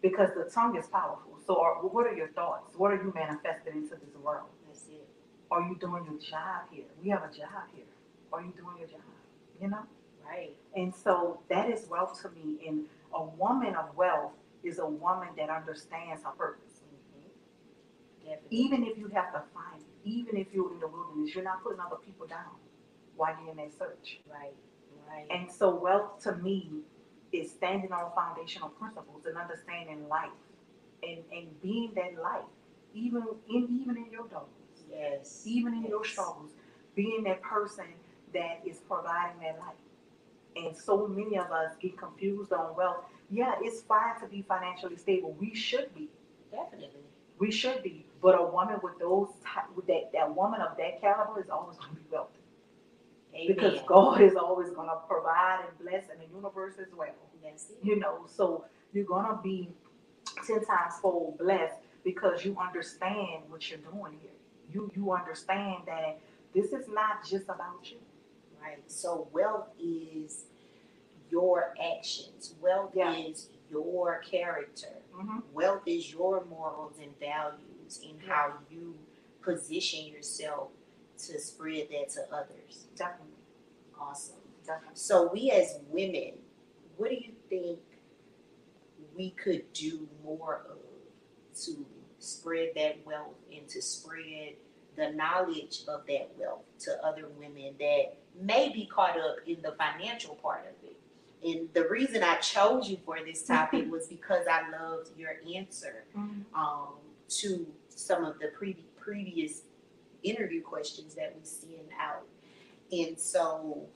because 0.00 0.30
the 0.36 0.48
tongue 0.48 0.76
is 0.76 0.86
powerful. 0.86 1.36
So, 1.44 1.60
are, 1.60 1.74
what 1.82 2.06
are 2.06 2.14
your 2.14 2.28
thoughts? 2.28 2.74
What 2.76 2.92
are 2.92 2.96
you 2.96 3.12
manifesting 3.12 3.74
into 3.74 3.96
this 3.96 4.14
world? 4.22 4.46
That's 4.68 4.84
it. 4.86 5.08
Are 5.50 5.62
you 5.62 5.76
doing 5.80 6.04
your 6.04 6.20
job 6.20 6.70
here? 6.70 6.84
We 7.02 7.08
have 7.08 7.24
a 7.24 7.36
job 7.36 7.66
here. 7.74 7.86
Are 8.32 8.40
you 8.40 8.52
doing 8.56 8.76
your 8.78 8.86
job? 8.86 9.00
You 9.60 9.70
know. 9.70 9.82
Right. 10.24 10.54
And 10.76 10.94
so 10.94 11.40
that 11.48 11.68
is 11.68 11.88
wealth 11.90 12.22
to 12.22 12.28
me. 12.30 12.64
And 12.68 12.84
a 13.12 13.24
woman 13.24 13.74
of 13.74 13.96
wealth 13.96 14.30
is 14.62 14.78
a 14.78 14.86
woman 14.86 15.30
that 15.36 15.50
understands 15.50 16.22
her 16.22 16.30
purpose. 16.30 16.82
Mm-hmm. 18.28 18.36
Even 18.50 18.84
if 18.84 18.96
you 18.96 19.08
have 19.08 19.32
to 19.32 19.42
find 19.52 19.80
it, 19.80 20.08
even 20.08 20.36
if 20.36 20.46
you're 20.52 20.72
in 20.72 20.78
the 20.78 20.86
wilderness, 20.86 21.34
you're 21.34 21.42
not 21.42 21.64
putting 21.64 21.80
other 21.80 21.96
people 21.96 22.28
down 22.28 22.54
you're 23.28 23.50
in 23.50 23.56
that 23.56 23.76
search. 23.78 24.20
Right. 24.30 24.54
Right. 25.08 25.26
And 25.30 25.50
so 25.50 25.74
wealth 25.74 26.22
to 26.22 26.36
me 26.36 26.70
is 27.32 27.50
standing 27.50 27.92
on 27.92 28.12
foundational 28.14 28.68
principles 28.70 29.24
and 29.26 29.36
understanding 29.36 30.08
life 30.08 30.30
and, 31.02 31.18
and 31.32 31.60
being 31.62 31.92
that 31.94 32.20
life, 32.20 32.44
even 32.94 33.24
in 33.48 33.80
even 33.82 33.96
in 33.96 34.10
your 34.10 34.26
darkness, 34.28 34.84
yes. 34.88 35.42
even 35.44 35.74
in 35.74 35.84
your 35.84 36.04
struggles, 36.04 36.50
being 36.94 37.24
that 37.24 37.42
person 37.42 37.86
that 38.34 38.60
is 38.66 38.78
providing 38.88 39.40
that 39.42 39.58
life. 39.58 39.74
And 40.56 40.76
so 40.76 41.06
many 41.06 41.38
of 41.38 41.50
us 41.50 41.72
get 41.80 41.96
confused 41.96 42.52
on 42.52 42.76
wealth. 42.76 43.04
Yeah, 43.30 43.54
it's 43.60 43.82
fine 43.82 44.18
to 44.20 44.26
be 44.26 44.42
financially 44.42 44.96
stable. 44.96 45.36
We 45.38 45.54
should 45.54 45.94
be. 45.94 46.08
Definitely. 46.50 47.02
We 47.38 47.52
should 47.52 47.82
be. 47.82 48.04
But 48.20 48.38
a 48.38 48.44
woman 48.44 48.80
with 48.82 48.98
those 48.98 49.28
with 49.74 49.86
that 49.86 50.10
that 50.12 50.34
woman 50.34 50.60
of 50.60 50.76
that 50.76 51.00
caliber 51.00 51.40
is 51.40 51.48
always 51.48 51.76
going 51.78 51.90
to 51.90 51.96
be 51.96 52.06
wealthy 52.10 52.39
Amen. 53.34 53.46
because 53.48 53.80
God 53.86 54.20
is 54.22 54.34
always 54.36 54.70
going 54.70 54.88
to 54.88 54.96
provide 55.08 55.60
and 55.68 55.78
bless, 55.78 56.04
and 56.10 56.20
the 56.20 56.34
universe 56.34 56.74
as 56.80 56.88
well. 56.96 57.08
It. 57.44 57.60
You 57.82 57.98
know, 57.98 58.26
so 58.26 58.64
you're 58.92 59.04
going 59.06 59.26
to 59.26 59.38
be 59.42 59.70
ten 60.46 60.64
times 60.64 60.94
fold 61.02 61.38
blessed 61.38 61.74
because 62.04 62.44
you 62.44 62.56
understand 62.60 63.44
what 63.48 63.68
you're 63.70 63.80
doing 63.80 64.18
here. 64.20 64.30
You 64.72 64.90
you 64.94 65.12
understand 65.12 65.82
that 65.86 66.20
this 66.54 66.72
is 66.72 66.88
not 66.88 67.26
just 67.28 67.44
about 67.44 67.90
you. 67.90 67.98
Right. 68.62 68.78
So 68.88 69.28
wealth 69.32 69.68
is 69.80 70.44
your 71.30 71.74
actions. 71.96 72.54
Wealth 72.60 72.92
Yeah. 72.94 73.14
is 73.16 73.48
your 73.70 74.20
character. 74.30 74.88
Mm-hmm. 75.16 75.38
Wealth 75.52 75.82
is 75.86 76.12
your 76.12 76.44
morals 76.46 76.94
and 77.02 77.18
values 77.20 78.00
and 78.08 78.18
Yeah. 78.26 78.34
how 78.34 78.54
you 78.70 78.94
position 79.42 80.06
yourself 80.06 80.68
to 81.28 81.38
spread 81.40 81.88
that 81.90 82.08
to 82.10 82.22
others. 82.34 82.86
Definitely, 82.96 83.26
Awesome. 84.00 84.36
definitely. 84.66 84.94
So 84.96 85.30
we 85.32 85.50
as 85.50 85.78
women, 85.88 86.32
what 86.96 87.10
do 87.10 87.16
you 87.16 87.32
think 87.48 87.78
we 89.16 89.30
could 89.30 89.70
do 89.72 90.08
more 90.24 90.62
of 90.70 90.78
to 91.64 91.84
spread 92.18 92.70
that 92.76 92.98
wealth 93.04 93.34
and 93.54 93.68
to 93.68 93.82
spread 93.82 94.54
the 94.96 95.10
knowledge 95.12 95.80
of 95.88 96.06
that 96.06 96.30
wealth 96.38 96.62
to 96.80 97.04
other 97.04 97.28
women 97.38 97.74
that 97.78 98.16
may 98.40 98.68
be 98.70 98.86
caught 98.86 99.18
up 99.18 99.36
in 99.46 99.60
the 99.62 99.72
financial 99.72 100.34
part 100.36 100.60
of 100.66 100.88
it? 100.88 100.96
And 101.42 101.68
the 101.72 101.88
reason 101.88 102.22
I 102.22 102.36
chose 102.36 102.88
you 102.90 102.98
for 103.04 103.18
this 103.24 103.42
topic 103.44 103.86
was 103.90 104.06
because 104.06 104.46
I 104.50 104.68
loved 104.70 105.10
your 105.18 105.30
answer 105.56 106.04
Mm-hmm. 106.16 106.54
um, 106.60 106.94
to 107.28 107.66
some 107.88 108.24
of 108.24 108.38
the 108.40 108.48
pre- 108.48 108.84
previous 108.98 109.62
interview 110.22 110.62
questions 110.62 111.14
that 111.14 111.34
we 111.36 111.44
send 111.44 111.88
out. 112.00 112.26
And 112.92 113.18
so 113.18 113.86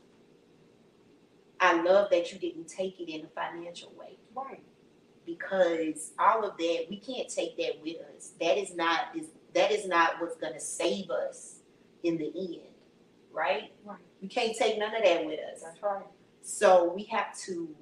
I 1.60 1.80
love 1.82 2.10
that 2.10 2.32
you 2.32 2.38
didn't 2.38 2.68
take 2.68 3.00
it 3.00 3.10
in 3.10 3.24
a 3.24 3.28
financial 3.28 3.92
way 3.98 4.18
Right. 4.34 4.62
because 5.24 6.12
all 6.18 6.44
of 6.44 6.56
that 6.58 6.86
we 6.90 6.96
can't 6.98 7.28
take 7.28 7.56
that 7.58 7.80
with 7.82 7.96
us. 8.16 8.32
That 8.40 8.58
is 8.58 8.74
not 8.74 9.16
is 9.16 9.28
that 9.54 9.70
is 9.70 9.86
not 9.86 10.20
what's 10.20 10.36
going 10.36 10.52
to 10.54 10.60
save 10.60 11.10
us 11.10 11.60
in 12.02 12.18
the 12.18 12.26
end, 12.36 12.74
right? 13.32 13.72
Right. 13.84 13.98
We 14.20 14.28
can't 14.28 14.56
take 14.56 14.78
none 14.78 14.94
of 14.94 15.02
that 15.04 15.24
with 15.24 15.38
us. 15.52 15.62
That's 15.62 15.82
right. 15.82 16.04
So 16.42 16.92
we 16.92 17.04
have 17.04 17.36
to 17.46 17.74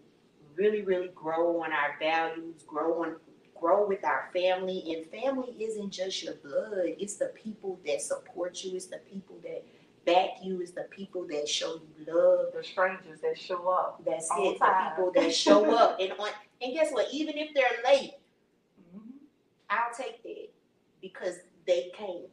really, 0.55 0.83
really 0.83 1.11
grow 1.15 1.63
on 1.63 1.73
our 1.73 1.97
values, 1.99 2.63
grow 2.67 3.03
on 3.03 3.17
grow 3.63 3.87
with 3.87 4.05
our 4.05 4.29
family. 4.33 4.83
And 4.95 5.07
family 5.07 5.55
isn't 5.59 5.91
just 5.91 6.23
your 6.23 6.35
blood, 6.35 6.97
it's 6.99 7.15
the 7.15 7.33
people 7.43 7.79
that 7.87 8.03
support 8.03 8.63
you, 8.65 8.77
it's 8.77 8.87
the 8.87 9.01
people 9.11 9.37
that 9.45 9.65
back 10.05 10.43
you, 10.43 10.61
it's 10.61 10.73
the 10.73 10.89
people 10.91 11.27
that 11.29 11.49
show 11.49 11.75
you 11.75 12.13
love. 12.13 12.47
The 12.55 12.65
strangers 12.65 13.21
that 13.23 13.39
show 13.39 13.69
up. 13.69 14.03
That's 14.05 14.29
it. 14.39 14.59
The 14.59 14.91
people 14.91 15.13
that 15.15 15.35
show 15.35 15.75
up 15.75 15.99
and 16.01 16.13
on 16.19 16.31
and 16.61 16.75
guess 16.75 16.93
what? 16.93 17.07
Even 17.13 17.39
if 17.39 17.55
they're 17.55 17.65
late, 17.85 18.15
Mm-hmm. 18.97 19.11
I'll 19.71 19.95
take 19.97 20.23
that 20.25 20.49
because 21.01 21.37
they 21.67 21.91
came. 21.97 22.25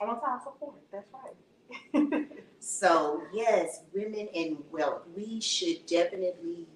On 0.00 0.20
time 0.20 0.38
support. 0.44 0.76
That's 0.92 1.08
right. 1.12 2.28
So 2.60 3.22
yes, 3.32 3.82
women 3.94 4.28
and 4.34 4.58
wealth. 4.70 5.02
We 5.16 5.40
should 5.40 5.86
definitely, 5.86 6.66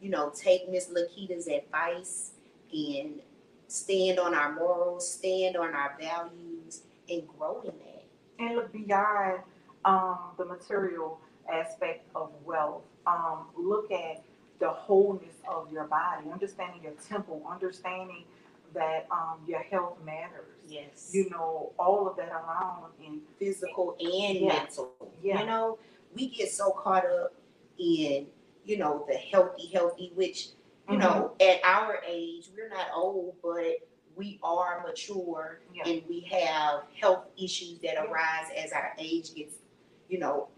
you 0.00 0.10
know, 0.10 0.32
take 0.34 0.70
Miss 0.70 0.88
Laketa's 0.88 1.48
advice 1.48 2.32
and 2.72 3.20
stand 3.68 4.18
on 4.18 4.34
our 4.34 4.54
morals, 4.54 5.08
stand 5.10 5.56
on 5.56 5.74
our 5.74 5.96
values, 6.00 6.82
and 7.08 7.22
grow 7.38 7.60
in 7.62 7.72
that. 7.78 8.04
and 8.38 8.56
look 8.56 8.72
beyond 8.72 9.40
um, 9.84 10.18
the 10.36 10.44
material 10.44 11.20
aspect 11.52 12.08
of 12.14 12.30
wealth. 12.44 12.82
Um, 13.06 13.46
look 13.56 13.90
at 13.92 14.22
the 14.58 14.68
wholeness 14.68 15.36
of 15.48 15.72
your 15.72 15.84
body, 15.84 16.26
understanding 16.30 16.82
your 16.82 16.92
temple, 17.08 17.42
understanding 17.50 18.24
that 18.74 19.06
um, 19.10 19.38
your 19.46 19.60
health 19.60 19.96
matters. 20.04 20.56
Yes. 20.68 21.10
You 21.12 21.30
know, 21.30 21.72
all 21.78 22.06
of 22.08 22.16
that 22.16 22.28
around 22.28 22.92
in 23.02 23.20
physical 23.38 23.96
and 24.00 24.38
Yeah. 24.38 24.48
mental. 24.48 24.92
Yeah. 25.22 25.40
You 25.40 25.46
know, 25.46 25.78
we 26.14 26.28
get 26.28 26.50
so 26.50 26.70
caught 26.70 27.06
up 27.06 27.32
in, 27.78 28.26
you 28.64 28.76
know, 28.76 29.04
the 29.08 29.14
healthy, 29.14 29.68
healthy, 29.72 30.12
which, 30.14 30.48
you 30.88 30.96
know, 30.98 31.34
at 31.40 31.60
our 31.64 32.00
age, 32.06 32.48
we're 32.56 32.68
not 32.68 32.86
old, 32.94 33.34
but 33.42 33.76
we 34.16 34.38
are 34.42 34.82
mature 34.86 35.60
yeah, 35.72 35.86
and 35.88 36.02
we 36.08 36.20
have 36.30 36.82
health 37.00 37.26
issues 37.40 37.78
that 37.80 37.96
arise 37.96 38.46
as 38.56 38.72
our 38.72 38.92
age 38.98 39.34
gets, 39.34 39.56
you 40.08 40.18
know, 40.18 40.48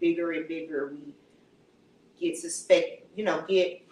bigger 0.00 0.32
and 0.32 0.48
bigger. 0.48 0.92
We 0.92 1.14
get 2.18 2.38
suspect, 2.38 3.06
you 3.16 3.24
know, 3.24 3.44
get 3.48 3.82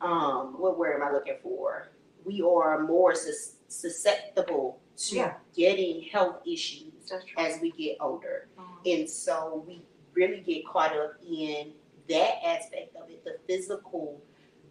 um, 0.00 0.54
what 0.60 0.78
word 0.78 1.00
am 1.00 1.08
I 1.08 1.12
looking 1.12 1.36
for? 1.42 1.88
We 2.24 2.42
are 2.42 2.82
more 2.82 3.14
sus- 3.14 3.56
susceptible 3.68 4.80
to 4.96 5.16
Yeah. 5.16 5.34
getting 5.56 6.02
health 6.02 6.46
issues 6.46 7.10
as 7.38 7.60
we 7.60 7.70
get 7.72 7.96
older. 8.00 8.48
Mhm. 8.58 9.00
And 9.00 9.10
so 9.10 9.64
we 9.66 9.82
really 10.12 10.40
get 10.40 10.66
caught 10.66 10.94
up 10.96 11.14
in 11.26 11.72
that 12.08 12.44
aspect 12.44 12.94
of 12.96 13.08
it, 13.10 13.24
the 13.24 13.38
physical, 13.46 14.20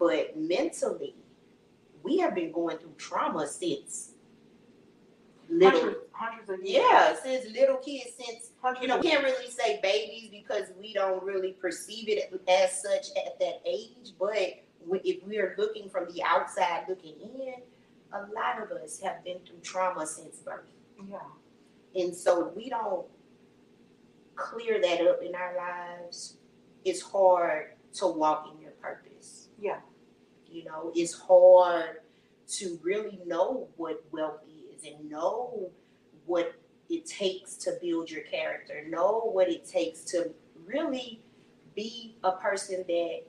but 0.02 0.36
mentally, 0.36 1.14
we 2.02 2.18
have 2.18 2.34
been 2.34 2.52
going 2.52 2.80
through 2.80 2.96
trauma 2.98 3.48
since 3.48 4.14
little. 5.48 5.80
Hundreds, 5.80 5.98
hundreds 6.12 6.50
of 6.50 6.64
years. 6.64 6.84
Yeah, 6.90 7.16
since 7.22 7.56
little 7.56 7.78
kids, 7.78 8.10
since 8.18 8.50
hundreds 8.64 8.82
you 8.82 8.88
know, 8.88 9.00
can't 9.00 9.24
really 9.24 9.52
say 9.52 9.80
babies 9.84 10.30
because 10.32 10.70
we 10.80 10.92
don't 10.92 11.24
really 11.24 11.52
perceive 11.52 12.10
it 12.10 12.34
as 12.50 12.82
such 12.82 13.16
at 13.16 13.38
that 13.40 13.62
age. 13.64 14.14
But 14.20 14.64
if 15.04 15.24
we 15.24 15.38
are 15.38 15.54
looking 15.60 15.88
from 15.88 16.12
the 16.12 16.24
outside 16.24 16.86
looking 16.90 17.14
in, 17.22 17.54
a 18.12 18.22
lot 18.34 18.60
of 18.64 18.72
us 18.72 19.00
have 19.02 19.24
been 19.24 19.38
through 19.46 19.60
trauma 19.62 20.08
since 20.08 20.38
birth. 20.38 20.66
Yeah, 21.08 21.20
And 21.96 22.16
so 22.16 22.52
we 22.56 22.70
don't 22.70 23.06
clear 24.36 24.82
that 24.82 25.02
up 25.02 25.22
in 25.22 25.36
our 25.36 25.56
lives. 25.56 26.38
It's 26.86 27.04
hard 27.04 27.74
to 27.94 28.08
walk 28.08 28.50
in 28.52 28.60
your 28.60 28.72
purpose. 28.72 29.50
yeah, 29.60 29.78
You 30.52 30.66
know, 30.66 30.92
it's 30.96 31.14
hard 31.14 31.98
to 32.58 32.80
really 32.84 33.20
know 33.26 33.70
what 33.78 34.04
wealth 34.12 34.42
is 34.76 34.84
and 34.84 35.10
know 35.10 35.70
what 36.26 36.54
it 36.90 37.06
takes 37.06 37.56
to 37.56 37.78
build 37.82 38.10
your 38.12 38.24
character, 38.24 38.86
know 38.88 39.32
what 39.32 39.50
it 39.50 39.66
takes 39.66 40.02
to 40.12 40.32
really 40.66 41.22
be 41.76 42.18
a 42.24 42.34
person 42.34 42.84
that 42.88 43.22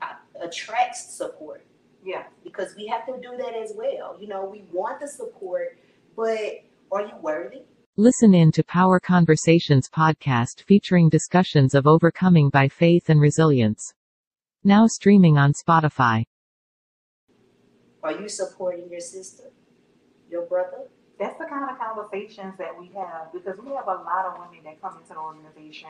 uh, 0.00 0.14
attracts 0.40 1.14
support 1.14 1.66
yeah. 2.06 2.22
because 2.44 2.74
we 2.76 2.86
have 2.86 3.04
to 3.06 3.20
do 3.20 3.36
that 3.36 3.54
as 3.54 3.72
well. 3.76 4.16
You 4.18 4.28
know, 4.28 4.44
we 4.44 4.64
want 4.72 5.00
the 5.00 5.08
support, 5.08 5.76
but 6.16 6.62
are 6.92 7.02
you 7.02 7.16
worthy? 7.20 7.62
Listen 7.96 8.34
in 8.34 8.52
to 8.52 8.62
Power 8.62 9.00
Conversations 9.00 9.88
podcast 9.88 10.62
featuring 10.62 11.08
discussions 11.08 11.74
of 11.74 11.86
overcoming 11.86 12.48
by 12.50 12.68
faith 12.68 13.08
and 13.08 13.20
resilience. 13.20 13.92
Now 14.62 14.86
streaming 14.86 15.36
on 15.36 15.52
Spotify. 15.52 16.24
Are 18.06 18.12
you 18.12 18.28
supporting 18.28 18.88
your 18.88 19.00
sister, 19.00 19.50
your 20.30 20.42
brother? 20.42 20.82
that's 21.18 21.38
the 21.38 21.46
kind 21.46 21.64
of 21.70 21.78
conversations 21.78 22.52
that 22.58 22.78
we 22.78 22.88
have 22.94 23.32
because 23.32 23.58
we 23.64 23.72
have 23.72 23.88
a 23.88 23.94
lot 24.04 24.26
of 24.26 24.34
women 24.38 24.62
that 24.64 24.78
come 24.82 24.98
into 24.98 25.14
the 25.14 25.18
organization 25.18 25.88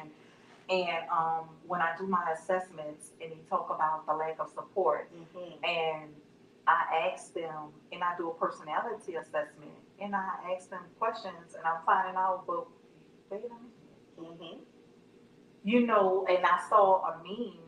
and 0.71 1.03
um, 1.11 1.49
when 1.67 1.81
I 1.83 1.97
do 1.99 2.07
my 2.07 2.31
assessments 2.33 3.11
and 3.21 3.33
they 3.33 3.39
talk 3.51 3.69
about 3.71 4.07
the 4.07 4.15
lack 4.15 4.39
of 4.39 4.51
support 4.51 5.11
Mhm. 5.13 5.65
and 5.65 6.15
I 6.69 7.11
ask 7.13 7.35
them 7.35 7.73
and 7.91 8.05
I 8.05 8.17
do 8.17 8.31
a 8.31 8.35
personality 8.35 9.17
assessment 9.17 9.75
and 10.01 10.15
I 10.15 10.55
ask 10.57 10.71
them 10.71 10.85
questions 10.97 11.57
and 11.57 11.67
I'm 11.67 11.83
finding 11.85 12.15
out 12.15 12.45
but 12.47 12.69
wait 13.29 13.47
a 13.47 14.19
minute 14.19 14.39
Mhm. 14.41 14.59
you 15.65 15.85
know, 15.85 16.25
and 16.29 16.47
I 16.47 16.61
saw 16.69 17.03
a 17.11 17.17
meme 17.25 17.59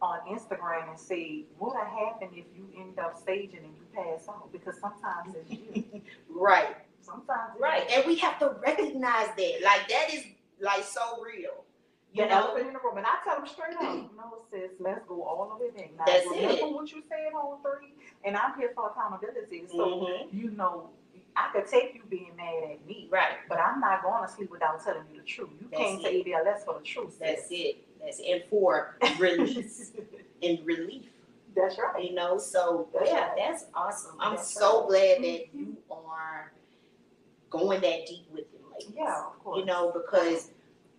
on 0.00 0.20
Instagram 0.26 0.88
and 0.88 0.98
say, 0.98 1.44
what 1.58 1.74
would 1.74 1.86
happen 1.86 2.28
if 2.32 2.46
you 2.56 2.66
end 2.74 2.98
up 2.98 3.18
staging 3.18 3.64
and 3.64 3.76
pass 3.94 4.28
out? 4.28 4.50
Because 4.52 4.78
sometimes 4.80 5.34
it's 5.36 5.50
you. 5.50 6.02
Right. 6.30 6.76
Sometimes 7.00 7.52
it's 7.54 7.60
Right. 7.62 7.88
you. 7.90 7.96
And 7.96 8.06
we 8.06 8.16
have 8.16 8.38
to 8.40 8.56
recognize 8.64 9.28
that. 9.36 9.60
Like 9.64 9.88
that 9.88 10.12
is 10.12 10.24
like 10.60 10.84
so 10.84 11.22
real. 11.22 11.64
You 12.14 12.26
know? 12.26 12.30
elephant 12.48 12.66
in 12.66 12.72
the 12.74 12.78
room. 12.80 12.98
And 12.98 13.06
I 13.06 13.16
tell 13.24 13.36
them 13.36 13.46
straight 13.46 13.74
up, 13.76 14.10
no, 14.16 14.42
sis, 14.50 14.70
let's 14.80 15.00
go 15.08 15.22
all 15.22 15.56
the 15.58 15.64
way 15.64 15.70
back. 15.70 15.90
Now, 15.98 16.04
That's 16.06 16.26
remember 16.26 16.66
it. 16.66 16.72
what 16.74 16.92
you 16.92 17.02
said 17.08 17.32
on 17.34 17.58
three? 17.62 17.94
And 18.24 18.36
I'm 18.36 18.58
here 18.58 18.70
for 18.74 18.90
accountability. 18.90 19.64
So, 19.68 19.76
Mhm. 20.02 20.32
you 20.32 20.50
know, 20.50 20.90
I 21.34 21.48
could 21.54 21.66
take 21.66 21.94
you 21.94 22.02
being 22.10 22.36
mad 22.36 22.64
at 22.70 22.84
me, 22.86 23.08
Right. 23.10 23.38
but 23.48 23.58
I'm 23.58 23.80
not 23.80 24.02
going 24.02 24.22
to 24.22 24.28
sleep 24.30 24.50
without 24.50 24.84
telling 24.84 25.04
you 25.10 25.20
the 25.20 25.26
truth. 25.26 25.48
You 25.58 25.68
That's 25.70 25.80
came 25.82 26.00
to 26.00 26.08
it. 26.14 26.26
ABLS 26.26 26.64
for 26.66 26.74
the 26.74 26.84
truth. 26.84 27.18
That's 27.18 27.42
sis. 27.48 27.50
it. 27.52 28.00
That's 28.00 28.20
and 28.20 28.42
for 28.50 28.96
release 29.18 29.92
and 30.42 30.66
relief. 30.66 31.08
That's 31.54 31.78
right. 31.78 32.04
You 32.04 32.14
know, 32.14 32.38
so 32.38 32.88
That's 32.94 33.10
yeah, 33.10 33.28
right. 33.28 33.36
that's 33.36 33.66
awesome. 33.74 34.16
I'm 34.20 34.36
That's 34.36 34.52
so 34.54 34.80
right. 34.82 34.88
glad 34.88 35.18
that 35.18 35.40
mm-hmm. 35.48 35.58
you 35.58 35.76
are 35.90 36.52
going 37.50 37.80
that 37.82 38.06
deep 38.06 38.26
with 38.32 38.50
them 38.52 38.62
ladies. 38.72 38.94
Yeah, 38.96 39.26
of 39.26 39.38
course. 39.44 39.58
You 39.58 39.64
know, 39.66 39.92
because 39.92 40.50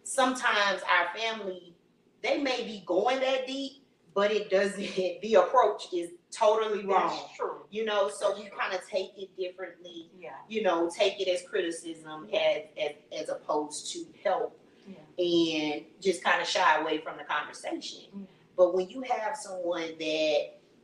sometimes 0.04 0.82
our 0.84 1.18
family, 1.18 1.74
they 2.22 2.38
may 2.42 2.64
be 2.64 2.84
going 2.86 3.20
that 3.22 3.48
deep, 3.48 3.84
but 4.14 4.32
it 4.32 4.50
doesn't 4.50 4.78
the 5.22 5.34
approach 5.36 5.88
is 5.94 6.12
totally 6.32 6.86
wrong. 6.86 7.10
That's 7.10 7.38
true. 7.38 7.66
You 7.70 7.86
know, 7.86 8.10
so 8.10 8.30
That's 8.30 8.42
true. 8.42 8.58
kind 8.58 8.74
of 8.74 8.88
take 8.88 9.12
it 9.18 9.36
differently. 9.38 10.10
Yeah. 10.20 10.32
You 10.48 10.64
know, 10.64 10.90
take 10.90 11.20
it 11.20 11.28
as 11.28 11.42
criticism 11.48 12.28
as 12.34 12.64
as, 12.82 13.22
as 13.22 13.30
opposed 13.30 13.92
to 13.94 14.06
help 14.24 14.60
Yeah. 14.88 15.24
and 15.24 15.86
just 16.02 16.24
kind 16.24 16.42
of 16.42 16.48
shy 16.48 16.82
away 16.82 17.00
from 17.00 17.18
the 17.18 17.24
conversation. 17.24 18.06
Yeah. 18.14 18.26
But 18.56 18.74
when 18.76 18.90
you 18.90 19.02
have 19.02 19.36
someone 19.36 19.92
that 20.00 20.38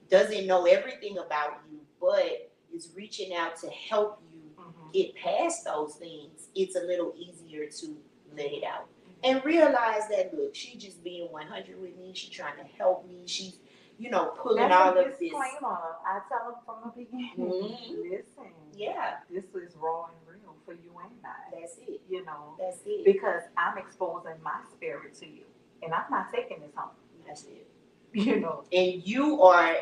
doesn't 0.10 0.48
know 0.48 0.66
everything 0.66 1.18
about 1.20 1.62
you, 1.72 1.80
but 2.02 2.52
is 2.74 2.90
reaching 2.96 3.34
out 3.36 3.56
to 3.58 3.70
help 3.70 4.22
you 4.32 4.40
Mhm. 4.58 4.94
get 4.94 5.16
past 5.16 5.66
those 5.66 5.96
things, 5.96 6.50
it's 6.56 6.76
a 6.76 6.82
little 6.82 7.14
easier 7.18 7.68
to 7.68 7.98
let 8.36 8.52
it 8.52 8.64
out 8.64 8.88
and 9.24 9.44
realize 9.44 10.08
that 10.10 10.34
look, 10.34 10.56
she 10.56 10.78
just 10.78 11.04
being 11.04 11.32
100 11.32 11.80
with 11.80 11.96
me. 11.98 12.14
She's 12.14 12.30
trying 12.30 12.58
to 12.58 12.64
help 12.64 13.06
me. 13.06 13.28
She's, 13.28 13.60
you 13.98 14.10
know, 14.10 14.34
pulling 14.38 14.70
That's 14.70 14.74
all 14.76 14.98
a 14.98 15.02
of 15.02 15.06
this. 15.20 15.20
disclaimer. 15.20 15.98
I 16.06 16.22
tell 16.30 16.52
them 16.52 16.56
from 16.66 16.82
the 16.96 17.04
beginning. 17.04 17.36
Mhm. 17.38 18.00
Listen. 18.12 18.53
Yeah, 18.74 19.20
This 19.29 19.46
is 19.55 19.75
raw 19.75 20.05
and 20.05 20.27
real 20.27 20.55
for 20.66 20.74
you 20.74 20.98
and 21.00 21.12
I. 21.25 21.60
that's 21.60 21.77
it. 21.79 22.01
You 22.10 22.24
know, 22.24 22.55
That's 22.58 22.79
it. 22.86 23.03
because 23.03 23.44
I'm 23.58 23.77
exposing 23.77 24.42
my 24.42 24.62
spirit 24.74 25.14
to 25.16 25.27
you, 25.27 25.44
and 25.84 25.94
I'm 25.94 26.10
not 26.10 26.32
taking 26.32 26.62
this 26.62 26.74
home. 26.75 26.92
That's 27.29 27.44
it. 27.44 27.68
You 28.13 28.39
know. 28.39 28.63
And 28.74 29.05
you 29.07 29.44
are 29.44 29.75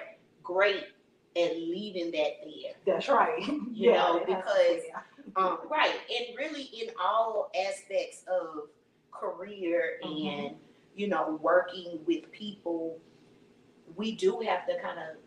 great 0.43 0.83
at 1.37 1.55
leaving 1.55 2.11
that 2.11 2.31
there. 2.43 2.73
That's 2.85 3.07
right. 3.07 3.41
You 3.71 3.93
know, 3.93 4.19
has 4.19 4.27
to 4.27 4.35
because- 4.35 4.81
Um, 5.35 5.59
right, 5.69 5.93
and 6.17 6.35
really 6.37 6.63
in 6.63 6.89
all 7.01 7.51
aspects 7.67 8.23
of 8.27 8.69
career 9.11 9.99
Mhm. 10.03 10.27
and 10.47 10.55
you 10.95 11.07
know 11.07 11.37
working 11.41 11.99
with 12.07 12.31
people, 12.31 12.97
we 13.95 14.13
do 14.15 14.39
have 14.39 14.65
to 14.67 14.79
kind 14.81 14.99
of 14.99 15.17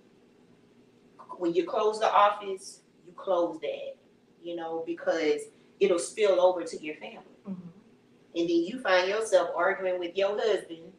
when 1.39 1.55
you 1.55 1.65
close 1.65 1.99
the 2.01 2.13
office, 2.13 2.83
you 3.07 3.13
close 3.15 3.59
that, 3.61 3.95
you 4.43 4.57
know, 4.57 4.83
because 4.87 5.43
it'll 5.79 5.99
spill 5.99 6.41
over 6.41 6.65
to 6.65 6.77
your 6.83 6.97
family, 6.97 7.37
Mhm. 7.49 7.57
and 8.37 8.49
then 8.49 8.61
you 8.69 8.81
find 8.81 9.09
yourself 9.09 9.51
arguing 9.55 9.99
with 10.01 10.17
your 10.17 10.37
husband 10.39 10.93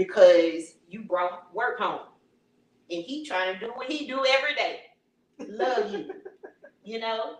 because 0.00 0.76
you 0.88 1.02
brought 1.02 1.54
work 1.54 1.78
home, 1.78 2.00
and 2.90 3.02
he 3.02 3.22
trying 3.26 3.52
to 3.52 3.60
do 3.60 3.70
what 3.74 3.86
he 3.90 4.06
do 4.06 4.24
every 4.26 4.54
day, 4.54 4.80
love 5.46 5.92
you, 5.92 6.10
you 6.82 6.98
know. 6.98 7.36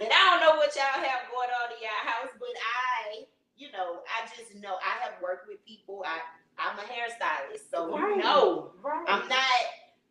And 0.00 0.08
I 0.10 0.30
don't 0.30 0.40
know 0.40 0.56
what 0.56 0.74
y'all 0.74 1.04
have 1.04 1.28
going 1.30 1.50
on 1.62 1.72
in 1.76 1.82
your 1.82 2.10
house, 2.10 2.30
but 2.38 2.48
I, 2.48 3.24
you 3.58 3.70
know, 3.72 4.00
I 4.08 4.26
just 4.34 4.54
know 4.56 4.76
I 4.82 5.04
have 5.04 5.20
worked 5.22 5.48
with 5.48 5.64
people. 5.66 6.02
I, 6.06 6.18
I'm 6.58 6.78
a 6.78 6.82
hairstylist, 6.82 7.70
so 7.70 7.94
Right. 7.94 8.16
you 8.16 8.22
know, 8.22 8.72
Right. 8.82 9.04
I'm 9.06 9.28
not 9.28 9.62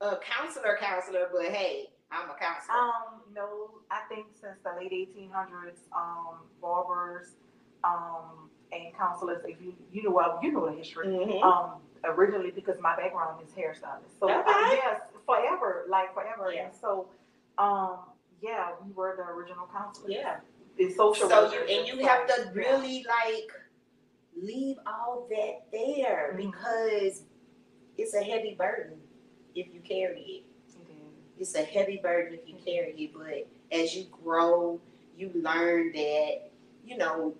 a 0.01 0.17
counselor, 0.17 0.77
counselor, 0.79 1.29
but 1.33 1.45
hey, 1.51 1.87
I'm 2.11 2.29
a 2.29 2.35
counselor. 2.35 2.77
Um, 2.77 3.21
no, 3.33 3.69
I 3.89 4.01
think 4.07 4.27
since 4.39 4.57
the 4.63 4.71
late 4.79 4.91
1800s, 4.91 5.79
um, 5.95 6.41
barbers, 6.61 7.31
um, 7.83 8.51
and 8.71 8.95
counselors, 8.97 9.43
if 9.45 9.61
you 9.61 9.73
you 9.91 10.03
know 10.03 10.11
well, 10.11 10.39
you 10.41 10.51
know 10.51 10.65
the 10.69 10.73
history. 10.77 11.07
Mhm. 11.07 11.41
Um, 11.43 11.81
originally 12.03 12.51
because 12.51 12.79
my 12.79 12.95
background 12.95 13.41
is 13.43 13.51
hairstylist, 13.53 14.19
so 14.19 14.29
Okay. 14.29 14.35
uh, 14.45 14.71
yes, 14.71 15.01
forever, 15.25 15.85
like 15.89 16.13
forever, 16.13 16.51
Yeah. 16.53 16.65
and 16.65 16.75
so, 16.75 17.09
um, 17.57 17.99
yeah, 18.41 18.73
we 18.85 18.91
were 18.93 19.15
the 19.17 19.23
original 19.23 19.67
counselors. 19.67 20.11
Yeah. 20.13 20.39
in 20.77 20.93
social. 20.93 21.29
So 21.29 21.53
you 21.53 21.59
and 21.61 21.87
you 21.87 22.05
have 22.05 22.27
to 22.27 22.33
yeah. 22.47 22.51
really 22.53 23.05
like 23.07 23.49
leave 24.35 24.77
all 24.85 25.25
that 25.29 25.71
there 25.71 26.33
Mhm. 26.33 26.51
because 26.51 27.23
it's 27.97 28.13
a 28.13 28.21
heavy 28.21 28.55
burden 28.55 29.01
if 29.55 29.73
you 29.73 29.79
carry 29.79 30.19
it. 30.21 30.43
Is. 31.39 31.53
it's 31.53 31.55
a 31.55 31.63
heavy 31.63 31.97
burden 31.97 32.33
if 32.33 32.47
you 32.47 32.55
carry 32.55 32.91
it, 32.91 33.13
but 33.13 33.47
as 33.71 33.95
you 33.95 34.05
grow, 34.23 34.79
you 35.17 35.31
learn 35.33 35.91
that, 35.93 36.49
you 36.85 36.97
know, 36.97 37.33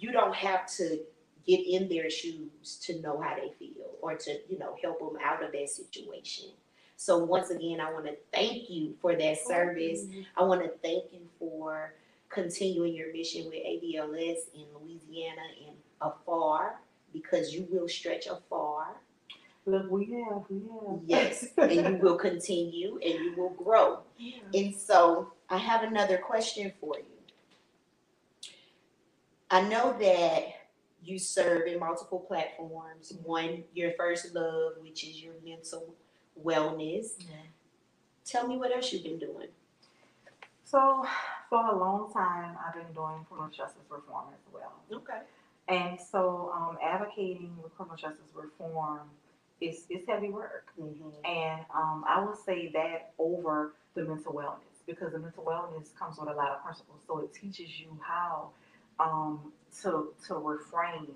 you 0.00 0.12
don't 0.12 0.34
have 0.34 0.66
to 0.76 0.98
get 1.46 1.60
in 1.60 1.88
their 1.88 2.10
shoes 2.10 2.78
to 2.82 3.00
know 3.00 3.20
how 3.20 3.34
they 3.34 3.52
feel 3.58 3.86
or 4.02 4.14
to, 4.16 4.38
you 4.48 4.58
know, 4.58 4.76
help 4.82 4.98
them 4.98 5.18
out 5.24 5.44
of 5.44 5.52
that 5.52 5.68
situation. 5.68 6.46
So 6.96 7.18
once 7.18 7.50
again, 7.50 7.80
I 7.80 7.92
want 7.92 8.06
to 8.06 8.16
thank 8.32 8.68
you 8.68 8.94
for 9.00 9.14
that 9.16 9.38
service. 9.38 10.04
I 10.36 10.42
want 10.42 10.62
to 10.62 10.70
thank 10.82 11.04
you 11.12 11.20
for 11.38 11.94
continuing 12.28 12.94
your 12.94 13.12
mission 13.12 13.46
with 13.46 13.54
abls 13.54 14.38
in 14.54 14.66
Louisiana 14.78 15.40
and 15.66 15.76
afar 16.00 16.80
because 17.12 17.54
you 17.54 17.66
will 17.70 17.88
stretch 17.88 18.26
afar. 18.26 18.96
Look, 19.66 19.90
we 19.90 20.06
have, 20.12 20.44
we 20.48 20.60
have. 20.60 21.00
Yes, 21.06 21.46
and 21.58 21.72
you 21.72 21.98
will 22.02 22.16
continue 22.16 22.98
and 23.02 23.14
you 23.24 23.34
will 23.36 23.50
grow. 23.50 24.00
Yeah. 24.18 24.42
And 24.52 24.74
so 24.74 25.32
I 25.48 25.56
have 25.56 25.82
another 25.82 26.18
question 26.18 26.70
for 26.78 26.98
you. 26.98 27.19
I 29.50 29.62
know 29.62 29.96
that 29.98 30.60
you 31.02 31.18
serve 31.18 31.66
in 31.66 31.80
multiple 31.80 32.20
platforms. 32.20 33.12
One, 33.24 33.64
your 33.74 33.92
first 33.92 34.34
love, 34.34 34.74
which 34.80 35.04
is 35.04 35.20
your 35.20 35.34
mental 35.44 35.94
wellness. 36.42 37.14
Yeah. 37.18 37.36
Tell 38.24 38.46
me 38.46 38.56
what 38.56 38.72
else 38.72 38.92
you've 38.92 39.02
been 39.02 39.18
doing. 39.18 39.48
So, 40.64 41.04
for 41.48 41.66
a 41.66 41.76
long 41.76 42.12
time, 42.12 42.56
I've 42.64 42.74
been 42.74 42.92
doing 42.94 43.26
criminal 43.28 43.50
justice 43.50 43.82
reform 43.90 44.26
as 44.32 44.52
well. 44.52 44.72
Okay. 44.92 45.20
And 45.66 46.00
so, 46.00 46.52
um, 46.54 46.78
advocating 46.82 47.56
with 47.60 47.74
criminal 47.74 47.96
justice 47.96 48.30
reform 48.34 49.00
is, 49.60 49.86
is 49.90 50.06
heavy 50.06 50.28
work. 50.28 50.68
Mm-hmm. 50.80 51.24
And 51.24 51.62
um, 51.74 52.04
I 52.08 52.24
would 52.24 52.36
say 52.38 52.70
that 52.72 53.12
over 53.18 53.72
the 53.94 54.04
mental 54.04 54.32
wellness 54.32 54.70
because 54.86 55.12
the 55.12 55.18
mental 55.18 55.44
wellness 55.44 55.94
comes 55.98 56.18
with 56.18 56.28
a 56.28 56.34
lot 56.34 56.50
of 56.50 56.62
principles. 56.62 57.00
So 57.06 57.18
it 57.18 57.34
teaches 57.34 57.80
you 57.80 57.98
how 58.00 58.50
um, 59.00 59.52
to 59.82 60.14
to 60.28 60.36
refrain 60.36 61.08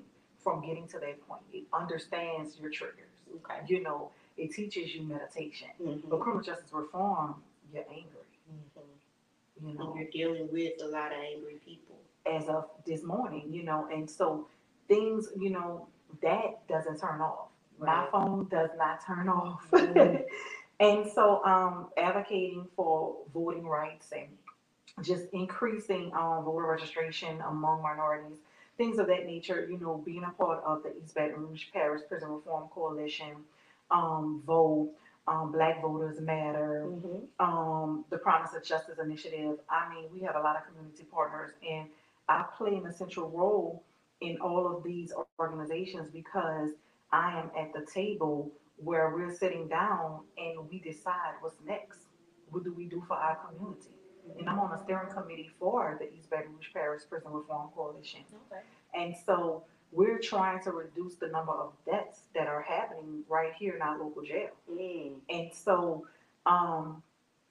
from 0.43 0.63
getting 0.67 0.89
to 0.89 1.01
that 1.01 1.27
point. 1.29 1.43
It 1.53 1.65
understands 1.75 2.59
your 2.61 2.71
triggers. 2.71 3.13
Okay. 3.37 3.61
You 3.69 3.83
know, 3.83 4.11
it 4.39 4.53
teaches 4.53 4.95
you 4.95 5.05
meditation. 5.05 5.69
Mm-hmm. 5.83 6.11
But 6.11 6.21
criminal 6.21 6.45
justice 6.45 6.73
reform, 6.73 7.37
you're 7.75 7.85
angry. 7.91 8.29
You 9.63 9.79
And 9.79 9.79
know, 9.79 9.95
you're 9.97 10.11
dealing 10.11 10.51
with 10.53 10.75
a 10.83 10.87
lot 10.87 11.13
of 11.13 11.19
angry 11.19 11.61
people. 11.65 11.97
as 12.27 12.49
of 12.49 12.67
this 12.87 13.03
morning. 13.05 13.53
You 13.53 13.65
know, 13.65 13.89
and 13.93 14.11
so 14.11 14.49
things, 14.89 15.29
you 15.39 15.51
know, 15.51 15.89
that 16.23 16.67
doesn't 16.69 17.01
turn 17.01 17.21
off. 17.21 17.49
My 17.79 18.07
phone 18.13 18.49
does 18.51 18.71
not 18.79 19.05
turn 19.07 19.29
off. 19.29 19.63
Mhm. 19.73 20.25
and 20.81 21.11
so 21.13 21.45
um 21.45 21.89
advocating 21.99 22.67
for 22.77 23.17
voting 23.35 23.67
rights 23.67 24.13
and 24.13 24.29
just 25.03 25.27
increasing 25.33 26.13
um 26.15 26.45
voter 26.45 26.67
registration 26.67 27.41
among 27.49 27.83
minorities, 27.83 28.39
things 28.77 28.99
of 28.99 29.07
that 29.09 29.27
nature, 29.27 29.67
you 29.71 29.79
know, 29.79 30.03
being 30.05 30.25
a 30.25 30.31
part 30.31 30.63
of 30.65 30.83
the 30.83 30.93
East 31.03 31.15
Baton 31.15 31.41
Rouge 31.41 31.65
Parish 31.73 32.03
Prison 32.09 32.31
Reform 32.31 32.69
Coalition, 32.71 33.37
um, 33.91 34.43
vote, 34.47 34.91
um, 35.27 35.53
Black 35.53 35.83
Voters 35.83 36.21
Matter, 36.21 36.87
Mhm. 36.87 37.29
um, 37.41 38.05
the 38.11 38.19
Promise 38.19 38.55
of 38.55 38.63
Justice 38.63 38.99
Initiative. 38.99 39.61
I 39.69 39.93
mean, 39.93 40.11
we 40.13 40.21
have 40.21 40.37
a 40.37 40.41
lot 40.41 40.57
of 40.57 40.67
community 40.67 41.05
partners, 41.05 41.53
and 41.69 41.89
I 42.29 42.45
play 42.57 42.77
an 42.77 42.87
essential 42.87 43.31
role 43.31 43.83
in 44.21 44.41
all 44.41 44.67
of 44.67 44.83
these 44.83 45.13
organizations 45.39 46.11
because 46.11 46.73
I 47.13 47.39
am 47.41 47.51
at 47.57 47.73
the 47.73 47.85
table 47.87 48.51
where 48.77 49.11
we're 49.15 49.33
sitting 49.35 49.69
down 49.69 50.27
and 50.37 50.69
we 50.71 50.79
decide 50.81 51.35
what's 51.41 51.61
next. 51.67 52.01
What 52.51 52.65
do 52.65 52.73
we 52.73 52.87
do 52.87 53.03
for 53.07 53.17
our 53.17 53.37
community? 53.37 53.91
And 54.39 54.49
I'm 54.49 54.59
on 54.59 54.73
a 54.73 54.83
steering 54.83 55.11
committee 55.11 55.51
for 55.59 55.97
the 56.01 56.13
East 56.15 56.31
Baton 56.31 56.53
Rouge 56.55 56.73
Parish 56.73 57.03
Prison 57.09 57.31
Reform 57.33 57.69
Coalition. 57.75 58.21
Okay. 58.51 58.63
And 58.95 59.15
so 59.27 59.65
we're 59.93 60.19
trying 60.19 60.63
to 60.65 60.73
reduce 60.73 61.17
the 61.17 61.29
number 61.29 61.53
of 61.53 61.73
deaths 61.85 62.21
that 62.35 62.47
are 62.47 62.63
happening 62.63 63.23
right 63.29 63.53
here 63.55 63.77
in 63.77 63.83
our 63.83 63.99
local 63.99 64.23
jail. 64.23 64.51
Mm. 64.71 65.13
And 65.31 65.53
so, 65.53 66.07
um, 66.47 67.03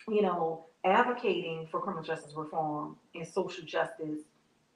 you 0.07 0.21
know, 0.21 0.65
advocating 0.83 1.67
for 1.71 1.79
criminal 1.79 2.03
justice 2.03 2.33
reform 2.35 2.97
and 3.15 3.25
social 3.27 3.63
justice 3.63 4.19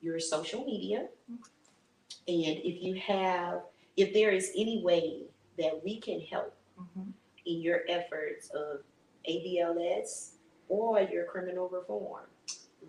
your 0.00 0.18
social 0.18 0.64
media, 0.64 1.06
and 1.38 2.56
if 2.64 2.82
you 2.82 2.94
have, 2.94 3.60
if 3.98 4.14
there 4.14 4.30
is 4.30 4.50
any 4.56 4.82
way 4.82 5.24
that 5.58 5.84
we 5.84 5.98
can 6.00 6.20
help 6.22 6.54
Mhm. 6.80 7.12
in 7.44 7.60
your 7.60 7.82
efforts 7.88 8.48
of 8.50 8.82
ABLS 9.28 10.36
or 10.70 11.00
your 11.00 11.24
criminal 11.24 11.68
reform, 11.68 12.22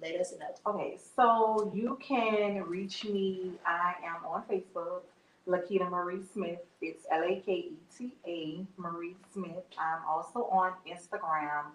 let 0.01 0.15
us 0.21 0.33
know. 0.39 0.73
Okay, 0.73 0.97
so 1.15 1.71
you 1.75 1.97
can 1.99 2.63
reach 2.63 3.03
me. 3.03 3.53
I 3.65 3.95
am 4.05 4.25
on 4.25 4.43
Facebook, 4.49 5.01
Laketa 5.47 5.89
Marie 5.89 6.21
Smith. 6.33 6.59
It's 6.81 7.05
L 7.11 7.23
A 7.23 7.41
K 7.45 7.51
E 7.51 7.73
T 7.97 8.13
A 8.25 8.65
Marie 8.77 9.15
Smith. 9.33 9.65
I'm 9.77 9.99
also 10.07 10.45
on 10.45 10.73
Instagram, 10.87 11.65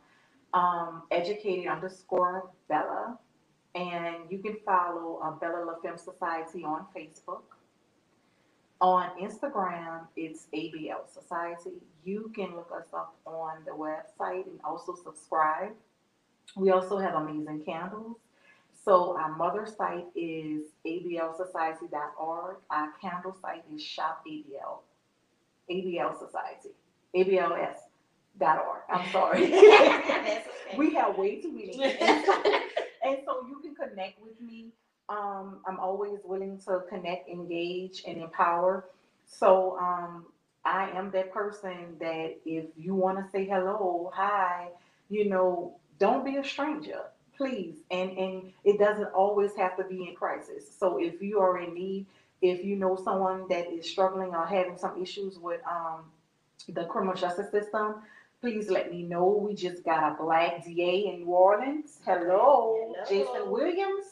um, 0.55 1.03
educated 1.11 1.67
underscore 1.67 2.51
Bella. 2.69 3.19
And 3.75 4.31
you 4.31 4.39
can 4.39 4.57
follow 4.65 5.21
uh, 5.23 5.33
Bella 5.33 5.65
La 5.67 5.75
Femme 5.83 5.99
Society 5.99 6.65
on 6.65 6.87
Facebook. 6.97 7.43
On 8.81 9.09
Instagram, 9.21 10.07
it's 10.17 10.47
ABL 10.55 11.13
Society. 11.13 11.83
You 12.05 12.31
can 12.35 12.55
look 12.57 12.71
us 12.75 12.87
up 12.95 13.17
on 13.27 13.65
the 13.65 13.73
website 13.73 14.47
and 14.47 14.61
also 14.65 14.95
subscribe. 14.95 15.73
We 16.55 16.71
also 16.71 16.99
have 16.99 17.15
amazing 17.15 17.65
candles. 17.65 18.17
So 18.85 19.17
our 19.19 19.35
mother 19.35 19.67
site 19.67 20.07
is 20.15 20.63
ablsociety.org. 20.87 22.57
Our 22.71 22.93
candle 23.01 23.37
site 23.43 23.65
is 23.75 23.83
Shop 23.83 24.25
ABL, 25.71 26.19
Society, 26.19 26.71
ABLS.org. 27.15 28.81
I'm 28.89 29.11
sorry. 29.11 29.53
We 30.77 30.95
have 30.95 31.17
way 31.17 31.41
too 31.41 31.53
many. 31.53 31.81
And 31.83 32.25
so, 32.27 32.43
and 33.05 33.19
so 33.25 33.47
you 33.49 33.61
can 33.63 33.75
connect 33.75 34.21
with 34.21 34.41
me. 34.41 34.73
Um, 35.09 35.61
I'm 35.67 35.79
always 35.79 36.19
willing 36.25 36.59
to 36.67 36.83
connect, 36.89 37.29
engage, 37.29 38.03
and 38.07 38.19
empower. 38.21 38.87
So 39.27 39.79
um, 39.79 40.27
I 40.65 40.91
am 40.91 41.11
that 41.13 41.33
person 41.33 41.97
that 42.01 42.37
if 42.45 42.67
you 42.77 42.95
want 42.95 43.19
to 43.19 43.31
say 43.31 43.45
hello, 43.45 44.11
hi, 44.13 44.69
you 45.09 45.29
know, 45.29 45.77
don't 45.99 46.25
be 46.25 46.37
a 46.37 46.45
stranger, 46.45 47.03
please. 47.37 47.77
And 47.91 48.11
and 48.17 48.53
it 48.65 48.79
doesn't 48.79 49.13
always 49.15 49.55
have 49.57 49.77
to 49.77 49.85
be 49.85 50.09
in 50.09 50.15
crisis. 50.15 50.65
So 50.79 50.99
if 50.99 51.21
you 51.23 51.41
are 51.41 51.59
in 51.59 51.75
need, 51.75 52.07
if 52.43 52.65
you 52.65 52.77
know 52.77 52.97
someone 52.97 53.47
that 53.49 53.73
is 53.73 53.89
struggling 53.89 54.35
or 54.35 54.47
having 54.47 54.77
some 54.77 55.01
issues 55.03 55.39
with 55.39 55.61
um, 55.69 56.05
the 56.69 56.85
criminal 56.85 57.15
justice 57.15 57.51
system, 57.51 57.97
please 58.41 58.69
let 58.69 58.91
me 58.91 59.03
know. 59.03 59.27
We 59.27 59.55
just 59.55 59.85
got 59.85 60.13
a 60.13 60.23
black 60.23 60.65
DA 60.65 61.07
in 61.07 61.21
New 61.21 61.27
Orleans. 61.27 62.01
Hello, 62.05 62.95
Hello. 62.95 63.05
Jason 63.09 63.51
Williams. 63.51 64.05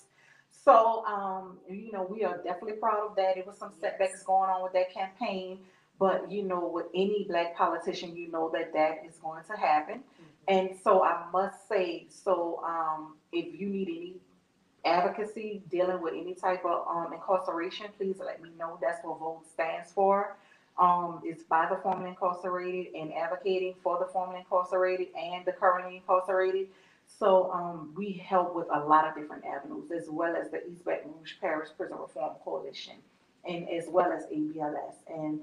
So, 0.65 1.05
um, 1.05 1.59
you 1.69 1.93
know, 1.93 2.07
we 2.11 2.25
are 2.25 2.39
definitely 2.39 2.79
proud 2.79 3.11
of 3.11 3.17
that. 3.17 3.37
It 3.37 3.47
was 3.47 3.59
some 3.59 3.73
setbacks 3.81 4.23
going 4.23 4.49
on 4.49 4.63
with 4.63 4.73
that 4.73 4.95
campaign, 4.95 5.59
but 5.99 6.33
you 6.33 6.43
know, 6.43 6.71
with 6.73 6.87
any 6.95 7.27
black 7.29 7.55
politician, 7.55 8.17
you 8.17 8.31
know 8.31 8.51
that 8.55 8.73
that 8.73 9.03
is 9.07 9.17
going 9.17 9.45
to 9.45 9.57
happen. 9.57 10.03
And 10.49 10.71
so 10.83 11.03
I 11.03 11.27
must 11.33 11.69
say, 11.69 12.07
so 12.09 12.63
um, 12.67 13.17
if 13.33 13.59
you 13.59 13.69
need 13.69 13.89
any 13.89 14.15
advocacy 14.85 15.63
dealing 15.71 16.03
with 16.03 16.15
any 16.15 16.35
type 16.35 16.65
of 16.65 16.87
um, 16.87 17.13
incarceration, 17.13 17.87
please 17.97 18.17
let 18.19 18.43
me 18.43 18.51
know. 18.59 18.79
That's 18.81 19.03
what 19.03 19.19
VOTE 19.19 19.47
stands 19.53 19.93
for. 19.93 20.37
Um, 20.79 21.21
it's 21.25 21.45
by 21.45 21.69
the 21.71 21.77
formerly 21.77 22.11
incarcerated 22.11 22.95
and 22.95 23.13
advocating 23.15 23.75
for 23.83 23.99
the 23.99 24.07
formerly 24.07 24.41
incarcerated 24.41 25.09
and 25.17 25.45
the 25.45 25.53
currently 25.53 25.97
incarcerated. 25.97 26.69
So 27.07 27.51
um, 27.53 27.93
we 27.97 28.13
help 28.13 28.55
with 28.55 28.67
a 28.73 28.81
lot 28.81 29.07
of 29.07 29.15
different 29.15 29.45
avenues, 29.45 29.91
as 29.91 30.09
well 30.11 30.35
as 30.37 30.51
the 30.51 30.67
East 30.67 30.85
Baton 30.85 31.13
Rouge 31.19 31.35
Parish 31.41 31.69
Prison 31.77 31.97
Reform 31.99 32.35
Coalition, 32.45 32.95
and 33.49 33.69
as 33.69 33.85
well 33.89 34.11
as 34.11 34.25
ABLS. 34.27 34.95
And 35.09 35.41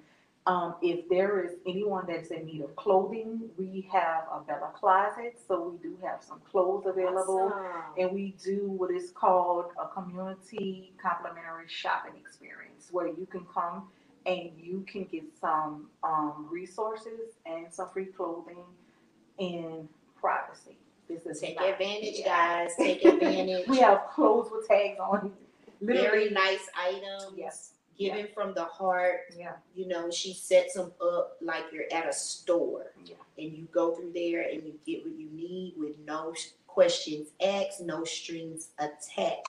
um, 0.48 0.76
if 0.82 1.08
there 1.08 1.44
is 1.44 1.52
anyone 1.68 2.06
that's 2.08 2.32
in 2.32 2.46
need 2.46 2.62
of 2.62 2.76
clothing, 2.76 3.42
we 3.58 3.88
have 3.92 4.24
a 4.34 4.40
Bella 4.46 4.72
Closet, 4.76 5.38
so 5.48 5.70
we 5.70 5.90
do 5.90 5.96
have 6.04 6.24
some 6.24 6.40
clothes 6.50 6.86
available. 6.88 7.52
Awesome. 7.54 7.94
And 7.98 8.12
we 8.12 8.36
do 8.44 8.68
what 8.70 8.92
is 8.92 9.12
called 9.12 9.66
a 9.82 9.88
community 9.88 10.94
complimentary 11.02 11.66
shopping 11.68 12.14
experience 12.20 12.88
where 12.92 13.08
you 13.08 13.28
can 13.30 13.46
come 13.54 13.90
and 14.26 14.52
you 14.58 14.84
can 14.92 15.04
get 15.06 15.24
some 15.40 15.88
um, 16.04 16.48
resources 16.52 17.36
and 17.46 17.72
some 17.72 17.90
free 17.90 18.06
clothing 18.06 18.64
in 19.38 19.88
privacy. 20.20 20.78
This 21.08 21.26
is 21.26 21.40
Take 21.40 21.58
not- 21.60 21.70
advantage, 21.70 22.16
yeah. 22.20 22.66
guys. 22.66 22.72
Take 22.78 23.04
advantage. 23.06 23.68
We 23.68 23.78
have 23.78 24.08
clothes 24.14 24.50
with 24.52 24.68
tags 24.68 24.98
on. 25.00 25.32
Very 25.82 26.30
nice 26.30 26.68
items. 26.80 27.34
yes, 27.36 27.74
giving 27.98 28.28
from 28.34 28.54
the 28.54 28.66
heart. 28.66 29.22
Yeah. 29.38 29.54
You 29.76 29.88
know, 29.88 30.10
she 30.12 30.34
sets 30.34 30.74
them 30.74 30.92
up 31.02 31.38
like 31.42 31.66
you're 31.72 31.86
at 31.94 32.08
a 32.08 32.14
store. 32.14 32.94
Yeah. 33.06 33.16
And 33.38 33.54
you 33.54 33.68
go 33.72 33.96
through 33.96 34.12
there 34.14 34.42
and 34.50 34.64
you 34.64 34.74
get 34.86 35.04
what 35.06 35.16
you 35.18 35.30
need 35.34 35.76
with 35.78 35.96
no 36.06 36.34
questions 36.68 37.30
asked, 37.44 37.82
no 37.82 38.04
strings 38.04 38.70
attached. 38.80 39.48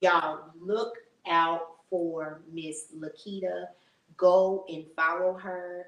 Y'all 0.00 0.40
look 0.60 0.94
out 1.28 1.62
for 1.88 2.42
Miss 2.52 2.86
Laketa. 2.98 3.66
Go 4.16 4.64
and 4.68 4.84
follow 4.94 5.34
her. 5.34 5.86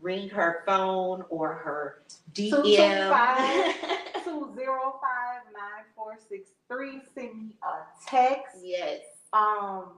Ring 0.00 0.28
her 0.28 0.62
phone 0.66 1.24
or 1.30 1.54
her 1.54 2.02
DM. 2.34 3.08
five. 3.10 3.74
Two 4.24 4.52
zero 4.54 4.98
five 5.00 5.42
nine 5.52 5.84
four 5.96 6.16
six 6.28 6.50
three. 6.68 7.00
Send 7.14 7.38
me 7.38 7.56
a 7.62 8.08
text. 8.08 8.56
yes. 8.62 9.00
Um, 9.32 9.92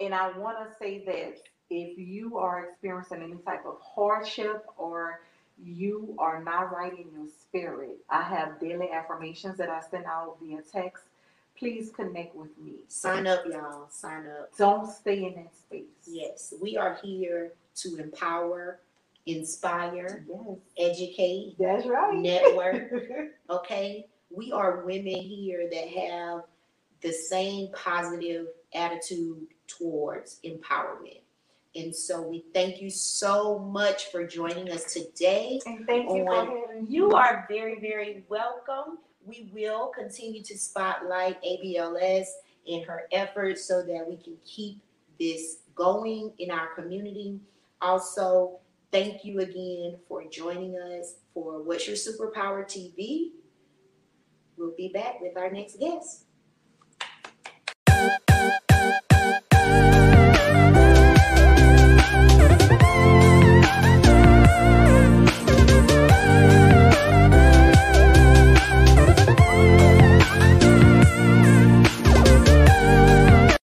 and 0.00 0.14
I 0.14 0.36
want 0.36 0.58
to 0.58 0.74
say 0.78 1.04
that 1.06 1.36
if 1.70 1.98
you 1.98 2.38
are 2.38 2.64
experiencing 2.70 3.22
any 3.22 3.36
type 3.44 3.64
of 3.66 3.78
hardship 3.82 4.64
or 4.76 5.20
you 5.62 6.14
are 6.18 6.42
not 6.42 6.72
right 6.74 6.92
in 6.92 7.06
your 7.12 7.28
spirit, 7.42 7.98
I 8.08 8.22
have 8.22 8.58
daily 8.58 8.90
affirmations 8.90 9.56
that 9.58 9.68
I 9.68 9.80
send 9.90 10.06
out 10.06 10.38
via 10.42 10.62
text. 10.62 11.04
Please 11.58 11.90
connect 11.90 12.34
with 12.34 12.56
me. 12.58 12.72
Sign 12.88 13.26
up, 13.26 13.44
y'all. 13.46 13.86
Sign 13.90 14.26
up. 14.26 14.50
Don't 14.56 14.90
stay 14.90 15.24
in 15.26 15.34
that 15.34 15.54
space. 15.54 15.84
Yes, 16.06 16.54
we 16.60 16.76
are 16.78 16.98
here 17.02 17.52
to 17.76 17.96
empower, 17.98 18.80
inspire, 19.26 20.24
Yes. 20.28 20.58
educate, 20.78 21.56
That's 21.58 21.86
right. 21.86 22.16
network. 22.16 22.90
Okay, 23.50 24.06
we 24.30 24.52
are 24.52 24.84
women 24.86 25.06
here 25.16 25.68
that 25.70 25.88
have 25.88 26.42
the 27.02 27.12
same 27.12 27.68
positive 27.72 28.46
attitude 28.74 29.46
towards 29.78 30.40
empowerment. 30.44 31.20
And 31.76 31.94
so 31.94 32.20
we 32.20 32.44
thank 32.52 32.82
you 32.82 32.90
so 32.90 33.58
much 33.58 34.06
for 34.06 34.26
joining 34.26 34.70
us 34.70 34.92
today. 34.92 35.60
and 35.66 35.86
thank 35.86 36.10
you 36.10 36.24
for 36.24 36.34
having 36.34 36.84
me. 36.84 36.86
You 36.88 37.12
are 37.12 37.46
very, 37.48 37.78
very 37.80 38.24
welcome. 38.28 38.98
We 39.24 39.50
will 39.54 39.88
continue 39.88 40.42
to 40.42 40.58
spotlight 40.58 41.40
ABLS 41.42 42.26
and 42.66 42.84
her 42.84 43.02
efforts 43.12 43.64
so 43.64 43.82
that 43.82 44.04
we 44.08 44.16
can 44.16 44.36
keep 44.44 44.80
this 45.18 45.58
going 45.74 46.32
in 46.38 46.50
our 46.50 46.68
community. 46.74 47.38
Also, 47.80 48.58
thank 48.90 49.24
you 49.24 49.40
again 49.40 49.96
for 50.08 50.24
joining 50.24 50.76
us 50.76 51.14
for 51.32 51.62
What's 51.62 51.86
Your 51.86 51.96
Superpower 51.96 52.64
TV. 52.64 53.30
We'll 54.56 54.74
be 54.76 54.88
back 54.88 55.20
with 55.20 55.36
our 55.36 55.50
next 55.50 55.78
guest. 55.78 56.24